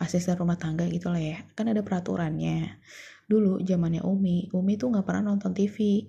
[0.00, 2.78] asisten rumah tangga gitu lah ya kan ada peraturannya.
[3.26, 6.06] Dulu zamannya Umi Umi tuh nggak pernah nonton TV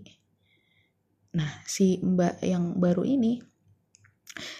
[1.32, 3.39] nah si mbak yang baru ini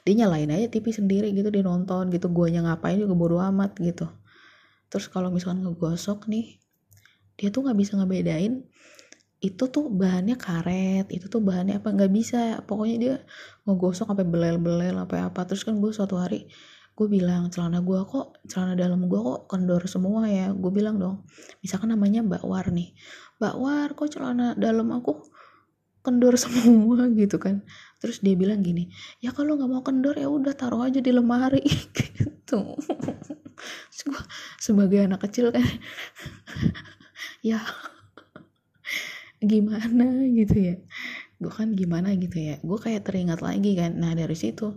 [0.04, 2.28] dia nyalain aja TV sendiri gitu dia nonton gitu.
[2.28, 4.08] Guanya ngapain juga bodo amat gitu.
[4.92, 6.60] Terus kalau misalkan ngegosok nih
[7.40, 8.68] dia tuh nggak bisa ngebedain
[9.42, 12.62] itu tuh bahannya karet itu tuh bahannya apa nggak bisa.
[12.68, 13.16] Pokoknya dia
[13.66, 15.48] ngegosok sampai belel-belel apa apa.
[15.48, 16.52] Terus kan gue suatu hari
[16.92, 20.52] gue bilang celana gue kok celana dalam gue kok kendor semua ya.
[20.52, 21.24] Gue bilang dong
[21.64, 22.92] misalkan namanya Mbak War nih.
[23.40, 25.24] Mbak War kok celana dalam aku
[26.04, 27.08] kendor semua?
[27.10, 27.64] Gitu kan
[28.02, 28.90] terus dia bilang gini
[29.22, 31.62] ya kalau nggak mau kendor ya udah taruh aja di lemari.
[32.52, 32.60] Gitu.
[34.12, 34.22] Gue
[34.60, 35.64] sebagai anak kecil kan
[37.48, 37.64] ya
[39.40, 40.28] gimana?
[40.28, 40.76] Gitu ya.
[41.40, 42.60] Gue kan gimana gitu ya.
[42.60, 43.96] Gue kayak teringat lagi kan.
[43.96, 44.76] Nah dari situ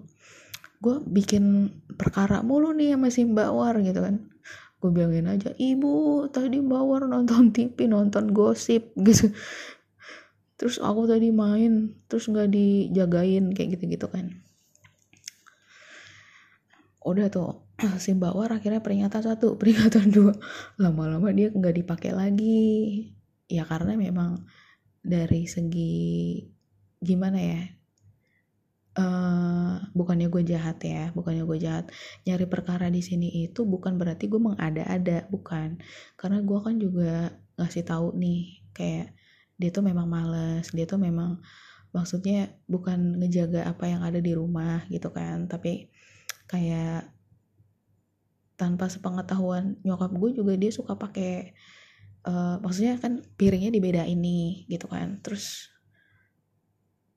[0.84, 4.28] gue bikin perkara mulu nih sama si mbak War gitu kan.
[4.78, 9.32] Gue bilangin aja ibu tadi mbak War nonton TV nonton gosip gitu
[10.64, 14.32] terus aku tadi main terus nggak dijagain kayak gitu-gitu kan.
[17.04, 17.68] Udah tuh
[18.00, 20.32] si Mbak akhirnya peringatan satu peringatan dua.
[20.80, 23.12] Lama-lama dia nggak dipakai lagi.
[23.44, 24.48] Ya karena memang
[25.04, 26.40] dari segi
[27.04, 27.60] gimana ya
[28.96, 31.92] uh, bukannya gue jahat ya bukannya gue jahat
[32.24, 35.76] nyari perkara di sini itu bukan berarti gue mengada-ada bukan.
[36.16, 39.12] Karena gue kan juga ngasih tahu nih kayak
[39.58, 41.38] dia tuh memang males dia tuh memang
[41.94, 45.94] maksudnya bukan ngejaga apa yang ada di rumah gitu kan tapi
[46.50, 47.14] kayak
[48.54, 51.54] tanpa sepengetahuan nyokap gue juga dia suka pakai
[52.26, 55.70] uh, maksudnya kan piringnya dibeda ini gitu kan terus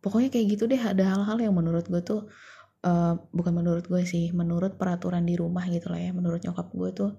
[0.01, 2.29] pokoknya kayak gitu deh ada hal-hal yang menurut gue tuh
[2.85, 6.89] uh, bukan menurut gue sih menurut peraturan di rumah gitu lah ya menurut nyokap gue
[6.93, 7.11] tuh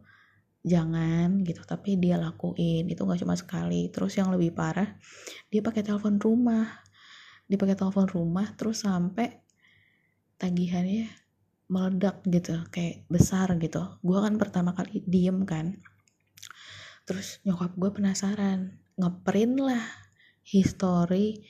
[0.68, 1.64] jangan gitu.
[1.64, 2.86] Tapi dia lakuin.
[2.86, 3.88] Itu nggak cuma sekali.
[3.88, 4.86] Terus yang lebih parah
[5.48, 6.68] dia pakai telepon rumah.
[7.48, 9.40] Dipakai telepon rumah terus sampai
[10.36, 11.08] tagihannya
[11.72, 12.68] meledak gitu.
[12.68, 13.98] Kayak besar gitu.
[14.04, 15.80] Gue kan pertama kali diem kan.
[17.08, 18.76] Terus nyokap gue penasaran.
[19.00, 19.84] Ngeprint lah
[20.44, 21.48] history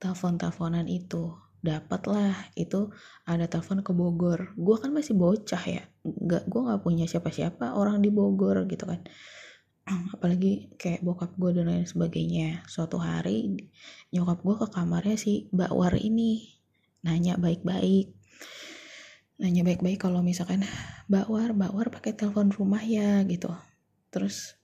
[0.00, 2.94] telepon-teleponan itu dapat lah itu
[3.26, 4.54] ada telepon ke Bogor.
[4.54, 9.02] Gue kan masih bocah ya nggak gue nggak punya siapa-siapa orang di Bogor gitu kan.
[10.14, 12.62] Apalagi kayak bokap gue dan lain sebagainya.
[12.70, 13.58] Suatu hari
[14.14, 16.54] nyokap gue ke kamarnya si mbak War ini
[17.02, 18.14] nanya baik-baik.
[19.42, 20.62] Nanya baik-baik kalau misalkan
[21.10, 23.50] mbak War mbak War pakai telepon rumah ya gitu.
[24.14, 24.54] Terus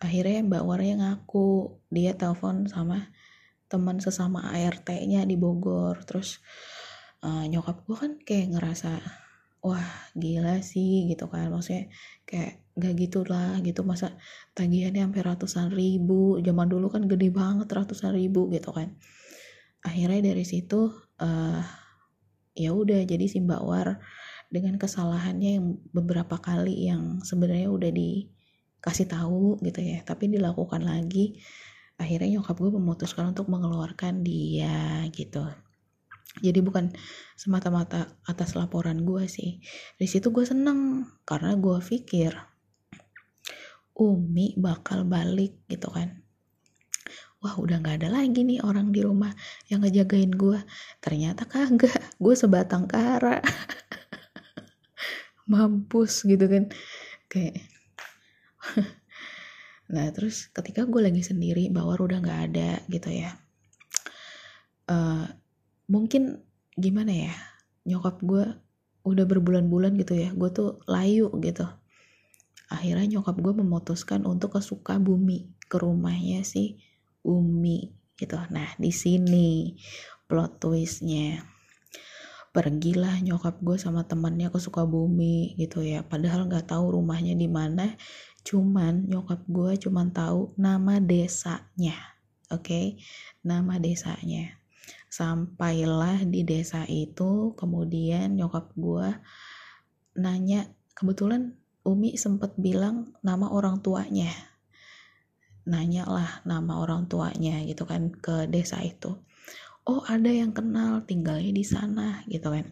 [0.00, 3.08] akhirnya mbak War yang ngaku dia telepon sama
[3.70, 6.02] teman sesama ART-nya di Bogor.
[6.02, 6.42] Terus
[7.22, 8.98] uh, nyokap gue kan kayak ngerasa
[9.62, 11.54] wah gila sih gitu kan.
[11.54, 11.86] Maksudnya
[12.26, 13.86] kayak gak gitu lah gitu.
[13.86, 14.18] Masa
[14.58, 16.42] tagihannya sampai ratusan ribu.
[16.42, 18.98] Zaman dulu kan gede banget ratusan ribu gitu kan.
[19.86, 20.90] Akhirnya dari situ
[21.22, 21.62] uh,
[22.58, 24.02] ya udah jadi si Mbak War
[24.50, 30.02] dengan kesalahannya yang beberapa kali yang sebenarnya udah dikasih tahu gitu ya.
[30.02, 31.38] Tapi dilakukan lagi
[32.00, 35.44] akhirnya nyokap gue memutuskan untuk mengeluarkan dia gitu.
[36.40, 36.94] Jadi bukan
[37.36, 39.60] semata-mata atas laporan gue sih.
[40.00, 42.32] Di situ gue seneng karena gue pikir
[44.00, 46.24] Umi bakal balik gitu kan.
[47.44, 49.32] Wah udah nggak ada lagi nih orang di rumah
[49.68, 50.56] yang ngejagain gue.
[51.04, 53.44] Ternyata kagak gue sebatang kara.
[55.50, 56.72] Mampus gitu kan.
[57.28, 57.60] Kayak
[59.90, 63.34] nah terus ketika gue lagi sendiri bawar udah nggak ada gitu ya
[64.86, 65.26] uh,
[65.90, 66.42] mungkin
[66.78, 67.34] gimana ya
[67.84, 68.44] nyokap gue
[69.04, 71.64] udah berbulan-bulan gitu ya gue tuh layu gitu.
[72.70, 76.78] Akhirnya nyokap gue memutuskan untuk ke Sukabumi ke rumahnya si
[77.24, 78.36] Umi gitu.
[78.52, 79.74] Nah di sini
[80.28, 81.42] plot twistnya.
[82.50, 86.06] Pergilah nyokap gue sama temannya ke Sukabumi gitu ya.
[86.06, 87.94] Padahal nggak tahu rumahnya di mana
[88.46, 92.10] cuman nyokap gue cuman tahu nama desanya
[92.50, 92.66] oke?
[92.66, 92.86] Okay?
[93.46, 94.58] nama desanya.
[95.10, 99.08] Sampailah di desa itu kemudian nyokap gue
[100.18, 104.30] nanya kebetulan Umi sempat bilang nama orang tuanya.
[105.64, 109.16] Nanya lah nama orang tuanya gitu kan ke desa itu.
[109.88, 112.68] Oh ada yang kenal tinggalnya di sana gitu kan.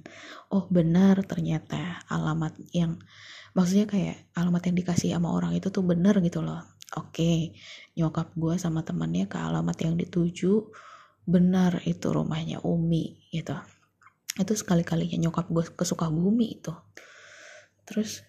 [0.52, 3.00] Oh benar ternyata alamat yang
[3.56, 6.64] maksudnya kayak alamat yang dikasih sama orang itu tuh bener gitu loh.
[6.96, 7.52] Oke
[7.94, 10.72] nyokap gue sama temannya ke alamat yang dituju
[11.28, 13.56] benar itu rumahnya Umi gitu.
[14.40, 16.72] Itu sekali-kalinya nyokap gue kesuka bumi itu.
[17.84, 18.24] Terus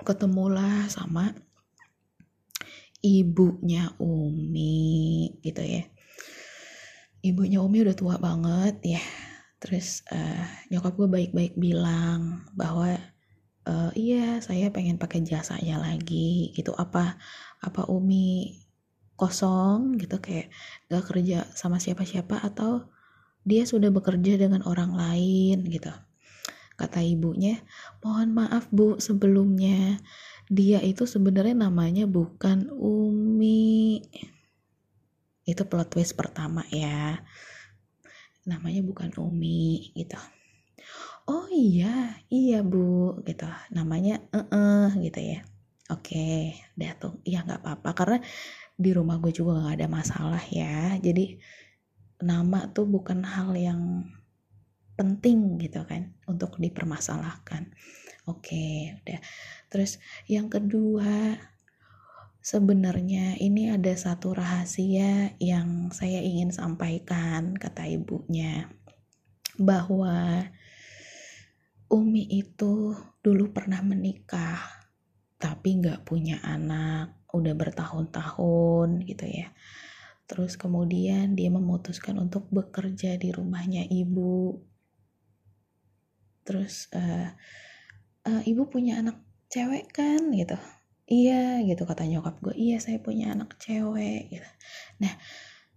[0.00, 1.36] ketemulah sama
[3.04, 5.84] ibunya Umi gitu ya.
[7.20, 9.02] Ibunya Umi udah tua banget ya
[9.64, 13.00] terus uh, nyokap gue baik-baik bilang bahwa
[13.64, 16.76] uh, iya saya pengen pakai jasanya lagi gitu.
[16.76, 17.16] Apa
[17.64, 18.60] apa Umi
[19.16, 20.52] kosong gitu kayak
[20.92, 22.92] gak kerja sama siapa-siapa atau
[23.40, 25.92] dia sudah bekerja dengan orang lain gitu.
[26.76, 27.64] Kata ibunya
[28.04, 29.96] mohon maaf bu sebelumnya
[30.52, 34.04] dia itu sebenarnya namanya bukan Umi.
[35.48, 37.24] Itu plot twist pertama ya
[38.44, 40.20] namanya bukan Umi gitu.
[41.24, 43.48] Oh iya iya bu gitu.
[43.72, 45.40] Namanya eh -uh, gitu ya.
[45.92, 47.20] Oke deh tuh.
[47.24, 47.90] Ya nggak apa-apa.
[47.96, 48.18] Karena
[48.74, 50.98] di rumah gue juga gak ada masalah ya.
[50.98, 51.38] Jadi
[52.24, 53.82] nama tuh bukan hal yang
[54.94, 57.72] penting gitu kan untuk dipermasalahkan.
[58.30, 59.20] Oke udah.
[59.72, 59.98] Terus
[60.30, 61.36] yang kedua
[62.44, 68.68] sebenarnya ini ada satu rahasia yang saya ingin sampaikan kata ibunya
[69.56, 70.44] bahwa
[71.88, 72.92] Umi itu
[73.24, 74.60] dulu pernah menikah
[75.40, 79.48] tapi nggak punya anak udah bertahun-tahun gitu ya.
[80.28, 84.60] Terus kemudian dia memutuskan untuk bekerja di rumahnya ibu.
[86.44, 87.32] Terus uh,
[88.28, 89.16] uh, ibu punya anak
[89.48, 90.60] cewek kan gitu
[91.04, 94.50] iya gitu kata nyokap gue iya saya punya anak cewek gitu.
[95.04, 95.14] Nah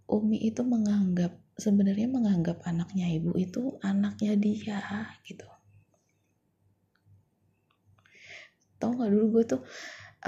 [0.07, 4.79] Umi itu menganggap sebenarnya menganggap anaknya ibu itu anaknya dia
[5.27, 5.43] gitu.
[8.77, 9.61] Tau gak dulu gue tuh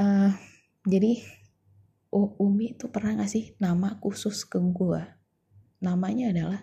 [0.02, 0.32] uh,
[0.84, 1.22] jadi
[2.12, 5.02] Umi itu pernah ngasih nama khusus ke gue
[5.80, 6.62] namanya adalah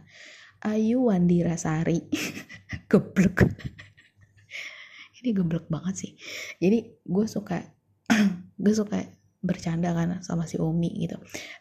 [0.66, 2.02] Ayu Wandira Sari.
[2.90, 3.38] Geblek.
[5.22, 6.12] Ini geblek banget sih.
[6.60, 7.75] Jadi gue suka
[8.62, 9.04] gue suka
[9.46, 11.16] bercanda kan sama si Umi gitu.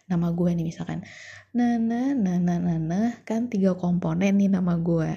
[0.09, 1.05] Nama gue nih misalkan.
[1.53, 5.11] Nana Nana Nana kan tiga komponen nih nama gue.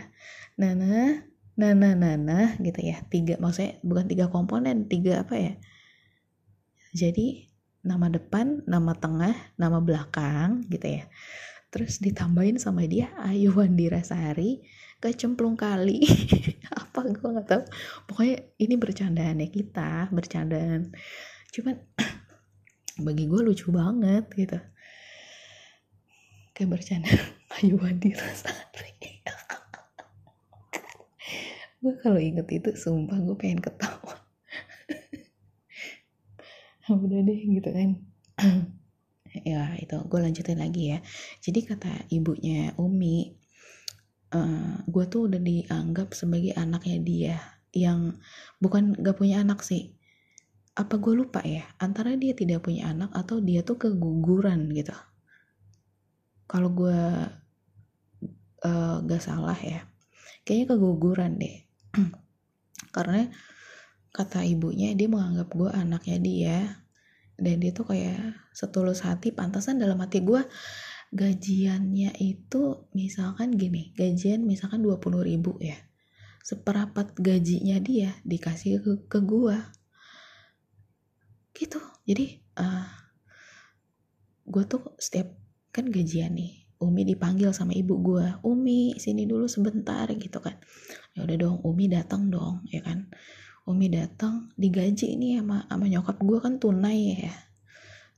[0.60, 1.24] Nana
[1.56, 3.00] Nana Nana gitu ya.
[3.08, 5.52] Tiga maksudnya bukan tiga komponen tiga apa ya?
[6.92, 7.48] Jadi
[7.84, 11.04] nama depan nama tengah nama belakang gitu ya.
[11.68, 14.64] Terus ditambahin sama dia Ayu Wandira Sari
[14.99, 16.03] kecemplung kali.
[16.82, 17.62] Apa gue nggak tahu.
[18.11, 20.90] Pokoknya ini bercandaannya kita bercandaan.
[21.55, 21.78] Cuman
[23.07, 24.59] bagi gue lucu banget gitu.
[26.55, 27.11] Kayak bercanda
[27.62, 28.92] Ayu Wandi Rasari
[31.78, 34.18] gue kalau inget itu sumpah gue pengen ketawa.
[36.90, 37.90] Udah deh gitu kan.
[39.44, 40.99] Ya itu gue lanjutin lagi ya.
[41.38, 43.38] Jadi kata ibunya Umi
[44.34, 47.36] uh, gue tuh udah dianggap sebagai anaknya dia
[47.72, 48.16] yang
[48.58, 49.94] bukan gak punya anak sih.
[50.78, 51.66] Apa gue lupa ya?
[51.82, 54.94] Antara dia tidak punya anak atau dia tuh keguguran gitu.
[56.48, 57.00] Kalau gue
[58.64, 59.84] uh, gak salah ya
[60.48, 61.56] kayaknya keguguran deh.
[62.96, 63.28] Karena
[64.08, 66.58] kata ibunya dia menganggap gue anaknya dia
[67.36, 70.40] dan dia tuh kayak setulus hati pantasan dalam hati gue
[71.09, 75.76] gajiannya itu misalkan gini gajian misalkan 20 ribu ya.
[76.44, 79.72] Seperapat gajinya dia dikasih ke, ke gua.
[81.52, 81.80] Gitu.
[82.09, 82.88] Jadi uh,
[84.48, 85.28] gue tuh setiap
[85.68, 90.56] kan gajian nih Umi dipanggil sama ibu gue Umi sini dulu sebentar gitu kan.
[91.12, 93.11] Ya udah dong Umi datang dong ya kan.
[93.68, 97.34] Umi datang digaji ini sama sama nyokap gue kan tunai ya.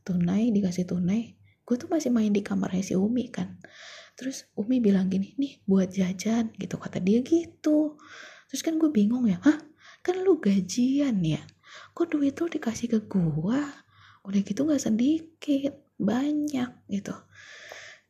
[0.05, 1.40] Tunai dikasih tunai
[1.71, 3.63] gue tuh masih main di kamarnya si Umi kan.
[4.19, 6.75] Terus Umi bilang gini nih buat jajan gitu.
[6.83, 7.95] Kata dia gitu.
[8.51, 9.63] Terus kan gue bingung ya hah
[10.03, 11.39] kan lu gajian ya?
[11.95, 13.63] Kok duit lu dikasih ke gue
[14.27, 17.15] udah gitu gak sedikit banyak gitu.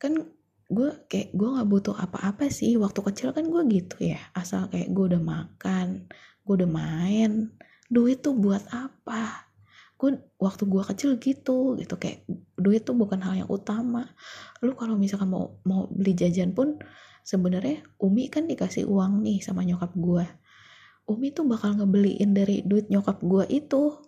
[0.01, 0.33] Kan
[0.73, 2.81] gue kayak gue nggak butuh apa-apa sih.
[2.81, 4.25] Waktu kecil kan gue gitu ya.
[4.33, 6.09] Asal kayak gue udah makan
[6.41, 7.53] gue udah main
[7.87, 9.49] duit tuh buat apa
[10.01, 11.94] gue waktu gue kecil gitu gitu.
[12.01, 12.24] Kayak
[12.57, 14.09] duit tuh bukan hal yang utama.
[14.64, 16.80] Lu kalau misalkan mau mau beli jajan pun
[17.20, 20.24] sebenarnya Umi kan dikasih uang nih sama nyokap gue
[21.11, 23.98] Umi tuh bakal ngebeliin dari duit nyokap gue itu.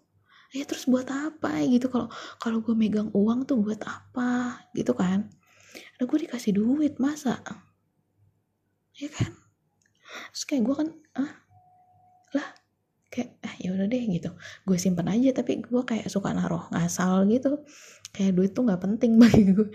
[0.55, 1.91] Ya terus buat apa gitu?
[1.91, 2.07] Kalau
[2.39, 4.63] kalau gue megang uang tuh buat apa?
[4.71, 5.27] Gitu kan?
[5.99, 7.43] Ada gue dikasih duit masa?
[8.95, 9.35] Ya kan?
[10.31, 10.89] Terus kayak gue kan
[11.19, 11.33] ah
[12.39, 12.49] lah
[13.13, 14.33] kayak ah ya udah deh gitu.
[14.65, 17.61] Gue simpen aja tapi gue kayak suka naruh ngasal gitu.
[18.17, 19.69] Kayak duit tuh nggak penting bagi gue.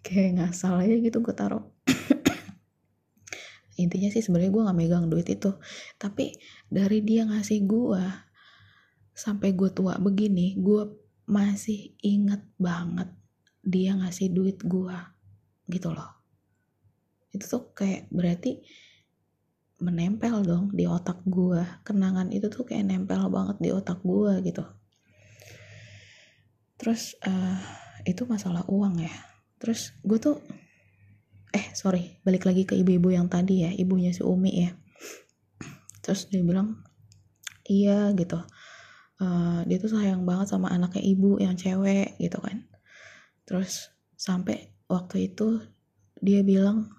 [0.00, 1.68] Kayak ngasal aja gitu gue taruh.
[3.82, 5.52] Intinya sih sebenarnya gue nggak megang duit itu.
[6.00, 6.32] Tapi
[6.72, 8.02] dari dia ngasih gue
[9.12, 10.88] sampai gue tua begini gue
[11.28, 13.10] masih inget banget
[13.60, 14.96] dia ngasih duit gue
[15.68, 16.24] gitu loh.
[17.36, 18.64] Itu tuh kayak berarti
[19.78, 24.66] menempel dong di otak gue kenangan itu tuh kayak nempel banget di otak gue gitu.
[26.78, 27.58] Terus uh,
[28.02, 29.14] itu masalah uang ya.
[29.62, 30.38] Terus gue tuh
[31.54, 34.70] eh sorry balik lagi ke ibu-ibu yang tadi ya ibunya si Umi ya.
[36.02, 36.82] Terus dia bilang
[37.66, 38.42] iya gitu.
[39.18, 42.66] Uh, dia tuh sayang banget sama anaknya ibu yang cewek gitu kan.
[43.46, 45.62] Terus sampai waktu itu
[46.18, 46.90] dia bilang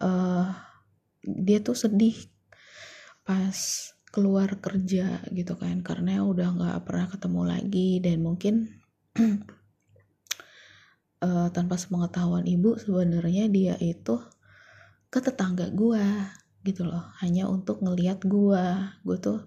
[0.00, 0.67] uh,
[1.22, 2.16] dia tuh sedih
[3.26, 3.56] pas
[4.08, 7.90] keluar kerja gitu kan karena udah nggak pernah ketemu lagi.
[8.00, 8.54] Dan mungkin
[11.22, 14.16] uh, tanpa sepengetahuan ibu sebenarnya dia itu
[15.12, 16.32] ke tetangga gua
[16.64, 17.12] gitu loh.
[17.20, 18.96] Hanya untuk ngelihat gua.
[19.04, 19.38] Gue tuh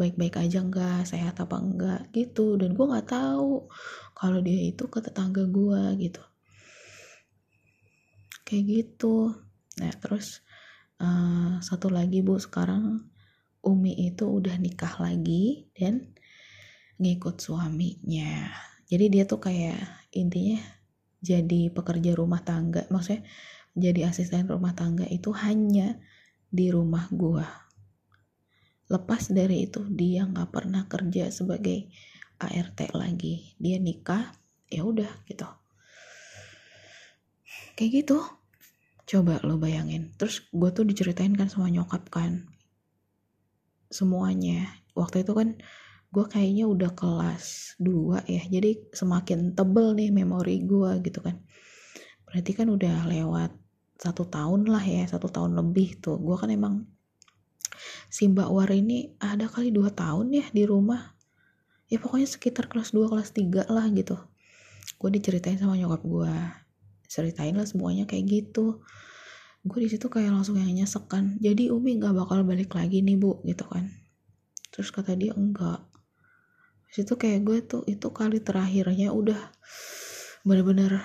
[0.00, 2.56] baik-baik aja enggak sehat apa enggak gitu.
[2.56, 3.68] Dan gue nggak tahu
[4.16, 6.24] kalau dia itu ke tetangga gua gitu.
[8.48, 9.36] Kayak gitu.
[9.76, 10.40] Nah terus
[11.00, 12.36] uh, satu lagi bu.
[12.36, 13.08] Sekarang
[13.60, 16.12] Umi itu udah nikah lagi dan
[17.00, 18.52] ngikut suaminya.
[18.88, 19.80] Jadi dia tuh kayak
[20.12, 20.60] intinya
[21.20, 22.88] jadi pekerja rumah tangga.
[22.88, 23.24] Maksudnya
[23.76, 26.00] jadi asisten rumah tangga itu hanya
[26.48, 27.46] di rumah gua.
[28.90, 31.88] Lepas dari itu dia nggak pernah kerja sebagai
[32.40, 33.54] ART lagi.
[33.60, 34.34] Dia nikah
[34.66, 35.46] ya udah gitu.
[37.76, 38.18] Kayak gitu
[39.10, 40.14] coba lo bayangin.
[40.14, 42.46] Terus gue tuh diceritain kan sama nyokap kan.
[43.90, 44.70] Semuanya.
[44.94, 45.58] Waktu itu kan
[46.14, 48.42] gue kayaknya udah kelas 2 ya.
[48.46, 51.42] Jadi semakin tebel nih memori gue gitu kan.
[52.22, 53.50] Berarti kan udah lewat
[53.98, 56.22] satu tahun lah ya satu tahun lebih tuh.
[56.22, 56.86] Gue kan emang
[58.06, 61.18] si Mbak War ini ada kali dua tahun ya di rumah.
[61.90, 64.14] Ya pokoknya sekitar kelas 2 kelas 3 lah gitu.
[65.02, 66.34] Gue diceritain sama nyokap gue
[67.10, 68.86] ceritain lah semuanya kayak gitu.
[69.66, 73.18] Gue di situ kayak langsung yang nyesek kan jadi Umi nggak bakal balik lagi nih
[73.18, 73.90] bu gitu kan.
[74.70, 75.82] Terus kata dia enggak.
[76.94, 79.38] Situ kayak gue tuh itu kali terakhirnya udah
[80.46, 81.02] bener-bener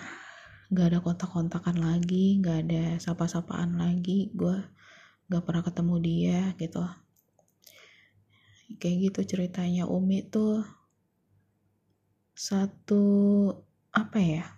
[0.73, 4.55] gak ada kontak-kontakan lagi gak ada sapa-sapaan lagi gue
[5.29, 6.85] gak pernah ketemu dia gitu.
[8.77, 9.89] Kayak gitu ceritanya.
[9.89, 10.65] Umi tuh
[12.35, 13.03] satu
[13.95, 14.54] apa ya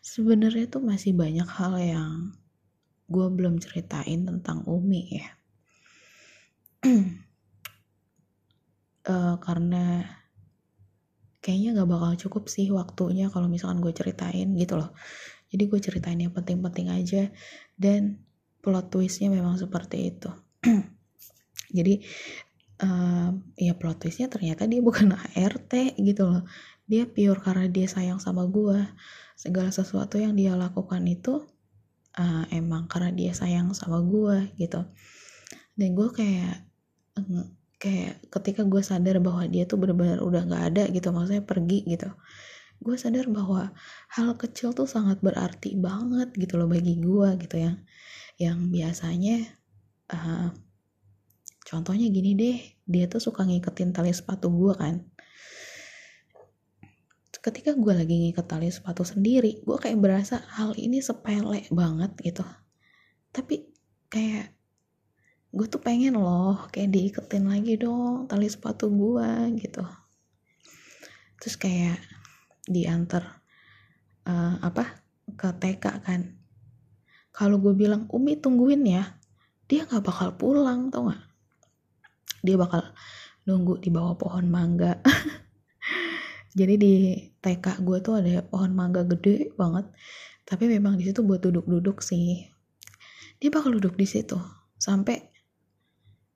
[0.00, 2.12] sebenarnya tuh masih banyak hal yang
[3.08, 5.28] gue belum ceritain tentang Umi ya.
[9.08, 10.04] Uh, karena
[11.40, 14.92] kayaknya gak bakal cukup sih waktunya kalau misalkan gue ceritain gitu loh.
[15.48, 17.32] Jadi gue ceritain yang penting-penting aja
[17.80, 18.20] dan
[18.60, 20.28] plot twistnya memang seperti itu.
[21.76, 22.04] Jadi
[22.84, 26.44] uh, ya plot twistnya ternyata dia bukan ART gitu loh.
[26.84, 28.84] Dia pure karena dia sayang sama gue
[29.38, 31.46] segala sesuatu yang dia lakukan itu
[32.18, 34.82] uh, emang karena dia sayang sama gue gitu.
[35.78, 36.66] Dan gue kayak
[37.78, 42.10] kayak ketika gue sadar bahwa dia tuh benar-benar udah nggak ada gitu maksudnya pergi gitu
[42.78, 43.74] gue sadar bahwa
[44.14, 47.72] hal kecil tuh sangat berarti banget gitu loh bagi gue gitu ya.
[48.38, 49.36] Yang biasanya
[50.14, 50.48] uh,
[51.66, 55.02] contohnya gini deh dia tuh suka ngiketin tali sepatu gue kan
[57.44, 62.44] ketika gue lagi ngikat tali sepatu sendiri gue kayak berasa hal ini sepele banget gitu.
[63.30, 63.68] Tapi
[64.10, 64.54] kayak
[65.48, 69.84] gue tuh pengen loh kayak diiketin lagi dong tali sepatu gue gitu.
[71.38, 71.98] Terus kayak
[72.66, 73.42] diantar
[74.26, 75.04] uh, apa
[75.38, 76.20] ke TK kan.
[77.32, 79.04] Kalau gue bilang Umi tungguin ya.
[79.68, 81.28] Dia nggak bakal pulang tau gak
[82.42, 82.94] dia bakal
[83.48, 85.02] nunggu di bawah pohon mangga
[86.58, 86.92] jadi di
[87.38, 89.86] TK gue tuh ada pohon mangga gede banget.
[90.42, 92.50] Tapi memang di situ buat duduk-duduk sih.
[93.38, 94.34] Dia bakal duduk di situ.
[94.74, 95.22] Sampai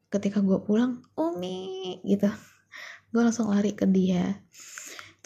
[0.06, 2.30] ketika gue pulang Umi gitu.
[3.10, 4.38] Gue langsung lari ke dia.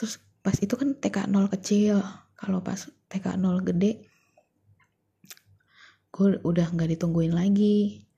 [0.00, 2.00] Terus pas itu kan TK 0 kecil.
[2.32, 4.16] Kalau pas TK 0 gede
[6.16, 8.08] gue udah nggak ditungguin lagi.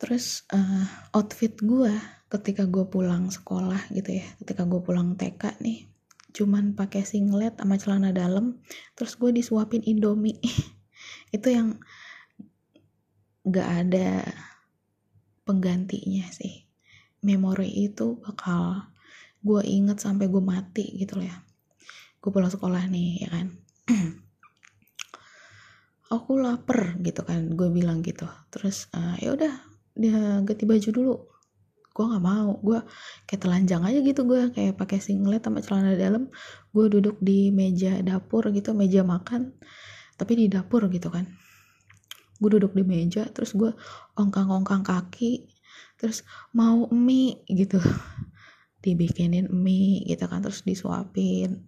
[0.00, 1.92] Terus uh, outfit gue
[2.30, 5.90] ketika gue pulang sekolah gitu ya ketika gue pulang TK nih
[6.30, 8.62] cuman pakai singlet sama celana dalam
[8.94, 10.38] terus gue disuapin indomie.
[11.36, 11.82] Itu yang
[13.46, 14.22] gak ada
[15.42, 16.66] penggantinya sih.
[17.20, 18.88] Memori itu bakal
[19.44, 21.36] gue inget sampai gue mati gitu loh ya.
[22.16, 23.46] Gue pulang sekolah nih ya kan.
[26.16, 28.24] Aku lapar gitu kan gue bilang gitu.
[28.48, 29.52] Terus uh, ya udah
[29.92, 31.14] dia ganti baju dulu
[31.90, 32.58] gue nggak mau.
[32.62, 32.78] Gue
[33.26, 36.30] kayak telanjang aja gitu gue kayak pakai singlet sama celana dalam.
[36.70, 39.54] Gue duduk di meja dapur gitu meja makan
[40.14, 41.26] tapi di dapur gitu kan.
[42.38, 43.72] Gue duduk di meja terus gue
[44.16, 45.50] ongkang-ongkang kaki
[45.98, 46.22] terus
[46.54, 47.82] mau mie gitu.
[48.84, 51.66] Dibikinin mie gitu kan terus disuapin.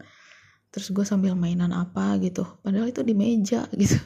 [0.72, 2.46] Terus gue sambil mainan apa gitu.
[2.64, 3.98] Padahal itu di meja gitu.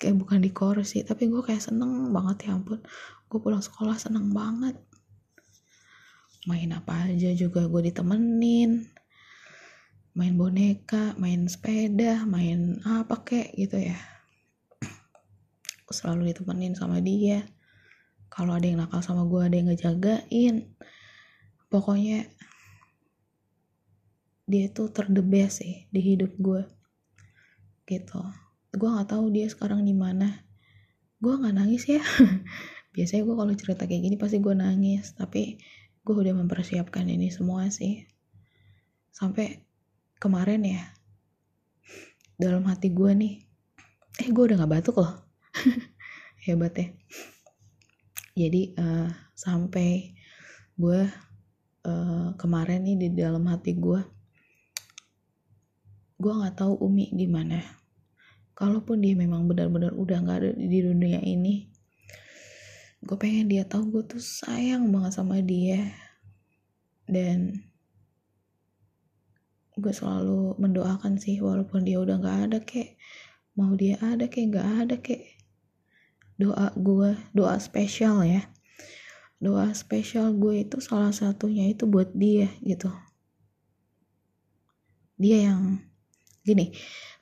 [0.00, 2.84] Kayak bukan di kursi tapi gue kayak seneng banget ya ampun.
[3.30, 4.89] Gue pulang sekolah seneng banget
[6.50, 8.90] main apa aja juga gue ditemenin.
[10.18, 13.94] Main boneka main sepeda main apa kek gitu ya.
[15.86, 17.46] Selalu ditemenin sama dia.
[18.26, 20.74] Kalau ada yang nakal sama gue ada yang ngejagain
[21.70, 22.26] pokoknya
[24.50, 26.66] dia tuh terdebes sih di hidup gue
[27.86, 28.22] gitu.
[28.74, 30.46] Gue nggak tahu dia sekarang di mana.
[31.22, 32.02] Gue nggak nangis ya.
[32.94, 35.14] Biasanya gue kalau cerita kayak gini pasti gue nangis.
[35.14, 35.58] Tapi
[36.10, 38.02] gue udah mempersiapkan ini semua sih.
[39.14, 39.62] Sampai
[40.18, 40.82] kemarin ya
[42.34, 43.34] dalam hati gue nih
[44.18, 45.22] eh gue udah gak batuk loh.
[46.50, 46.90] Hebat ya.
[48.34, 49.06] Jadi uh,
[49.38, 50.10] sampai
[50.74, 51.00] gue
[51.86, 54.02] uh, kemarin nih di dalam hati gue
[56.18, 57.62] gue nggak tahu Umi gimana.
[58.58, 61.70] Kalaupun dia memang benar-benar udah nggak ada di dunia ini
[63.00, 65.88] gue pengen dia tahu gue tuh sayang banget sama dia.
[67.08, 67.64] Dan
[69.80, 73.00] gue selalu mendoakan sih walaupun dia udah nggak ada kek.
[73.56, 75.40] Mau dia ada kek nggak ada kek.
[76.36, 78.44] Doa gue doa spesial ya.
[79.40, 82.92] Doa spesial gue itu salah satunya itu buat dia gitu.
[85.16, 85.80] Dia yang
[86.44, 86.72] gini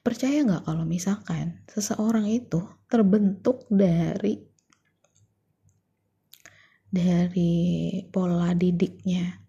[0.02, 4.47] percaya nggak kalau misalkan seseorang itu terbentuk dari
[6.88, 9.44] dari pola didiknya.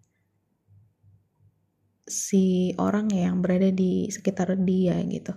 [2.09, 5.33] Si orang yang berada di sekitar dia gitu.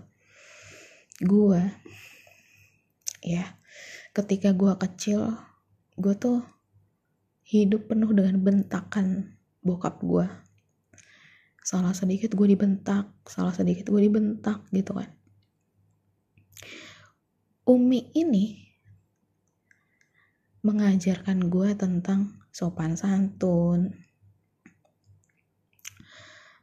[1.23, 1.63] Gue
[3.23, 3.55] ya
[4.11, 5.31] ketika gue kecil
[5.95, 6.43] gue tuh
[7.47, 10.27] hidup penuh dengan bentakan bokap gue
[11.63, 15.13] salah sedikit gue dibentak salah sedikit gue dibentak gitu kan.
[17.63, 18.72] Umi ini
[20.63, 23.95] mengajarkan gue tentang sopan santun.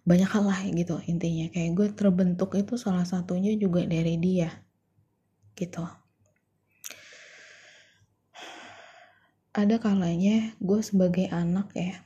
[0.08, 1.52] Banyak hal lah gitu intinya.
[1.52, 4.50] Kayak gue terbentuk itu salah satunya juga dari dia
[5.60, 5.84] gitu.
[9.52, 12.00] Ada kalanya gue sebagai anak ya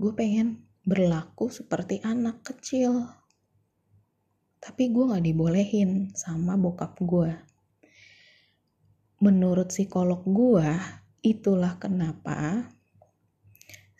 [0.00, 3.04] gue pengen berlaku seperti anak kecil.
[4.56, 7.49] Tapi gue gak dibolehin sama bokap gue
[9.20, 10.68] menurut psikolog gue
[11.20, 12.72] itulah kenapa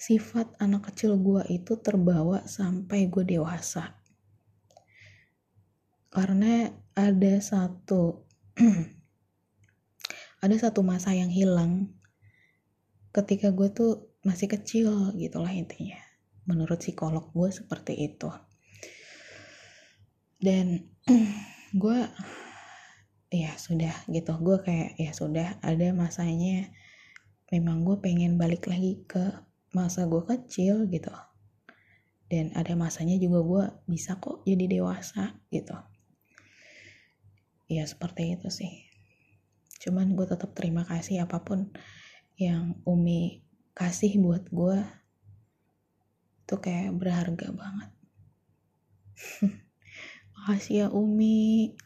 [0.01, 4.01] sifat anak kecil gue itu terbawa sampai gue dewasa.
[6.09, 8.25] Karena ada satu
[10.45, 11.93] ada satu masa yang hilang
[13.13, 16.01] ketika gue tuh masih kecil gitulah intinya
[16.49, 18.33] menurut psikolog gue seperti itu.
[20.41, 20.89] Dan
[21.83, 21.99] gue
[23.31, 24.35] ya sudah gitu.
[24.43, 26.69] Gue kayak ya sudah ada masanya
[27.55, 29.23] memang gue pengen balik lagi ke
[29.71, 31.15] masa gue kecil gitu.
[32.31, 35.75] Dan ada masanya juga gue bisa kok jadi dewasa gitu.
[37.71, 38.91] Ya seperti itu sih.
[39.83, 41.71] Cuman gue tetap terima kasih apa pun
[42.39, 44.79] yang Umi kasih buat gue
[46.47, 47.91] itu kayak berharga banget.
[50.35, 51.79] Makasih ya Umi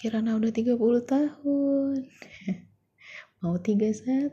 [0.00, 2.08] Kirana udah 30 tahun.
[3.44, 4.32] Mau 31.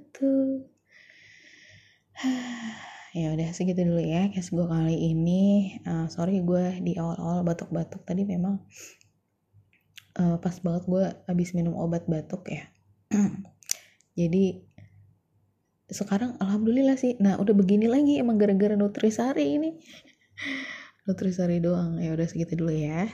[3.20, 5.76] ya udah segitu dulu ya guys gue kali ini.
[5.84, 8.08] Uh, sorry gue di awal-awal batuk-batuk.
[8.08, 8.64] Tadi memang
[10.16, 12.72] uh, pas banget gue habis minum obat batuk ya.
[14.20, 14.64] Jadi
[15.92, 17.20] sekarang alhamdulillah sih.
[17.20, 19.76] Nah udah begini lagi emang gara-gara nutrisari ini.
[21.12, 22.00] Nutrisari doang.
[22.00, 23.12] Ya udah segitu dulu ya.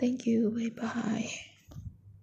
[0.00, 0.48] Thank you.
[0.56, 1.49] Bye bye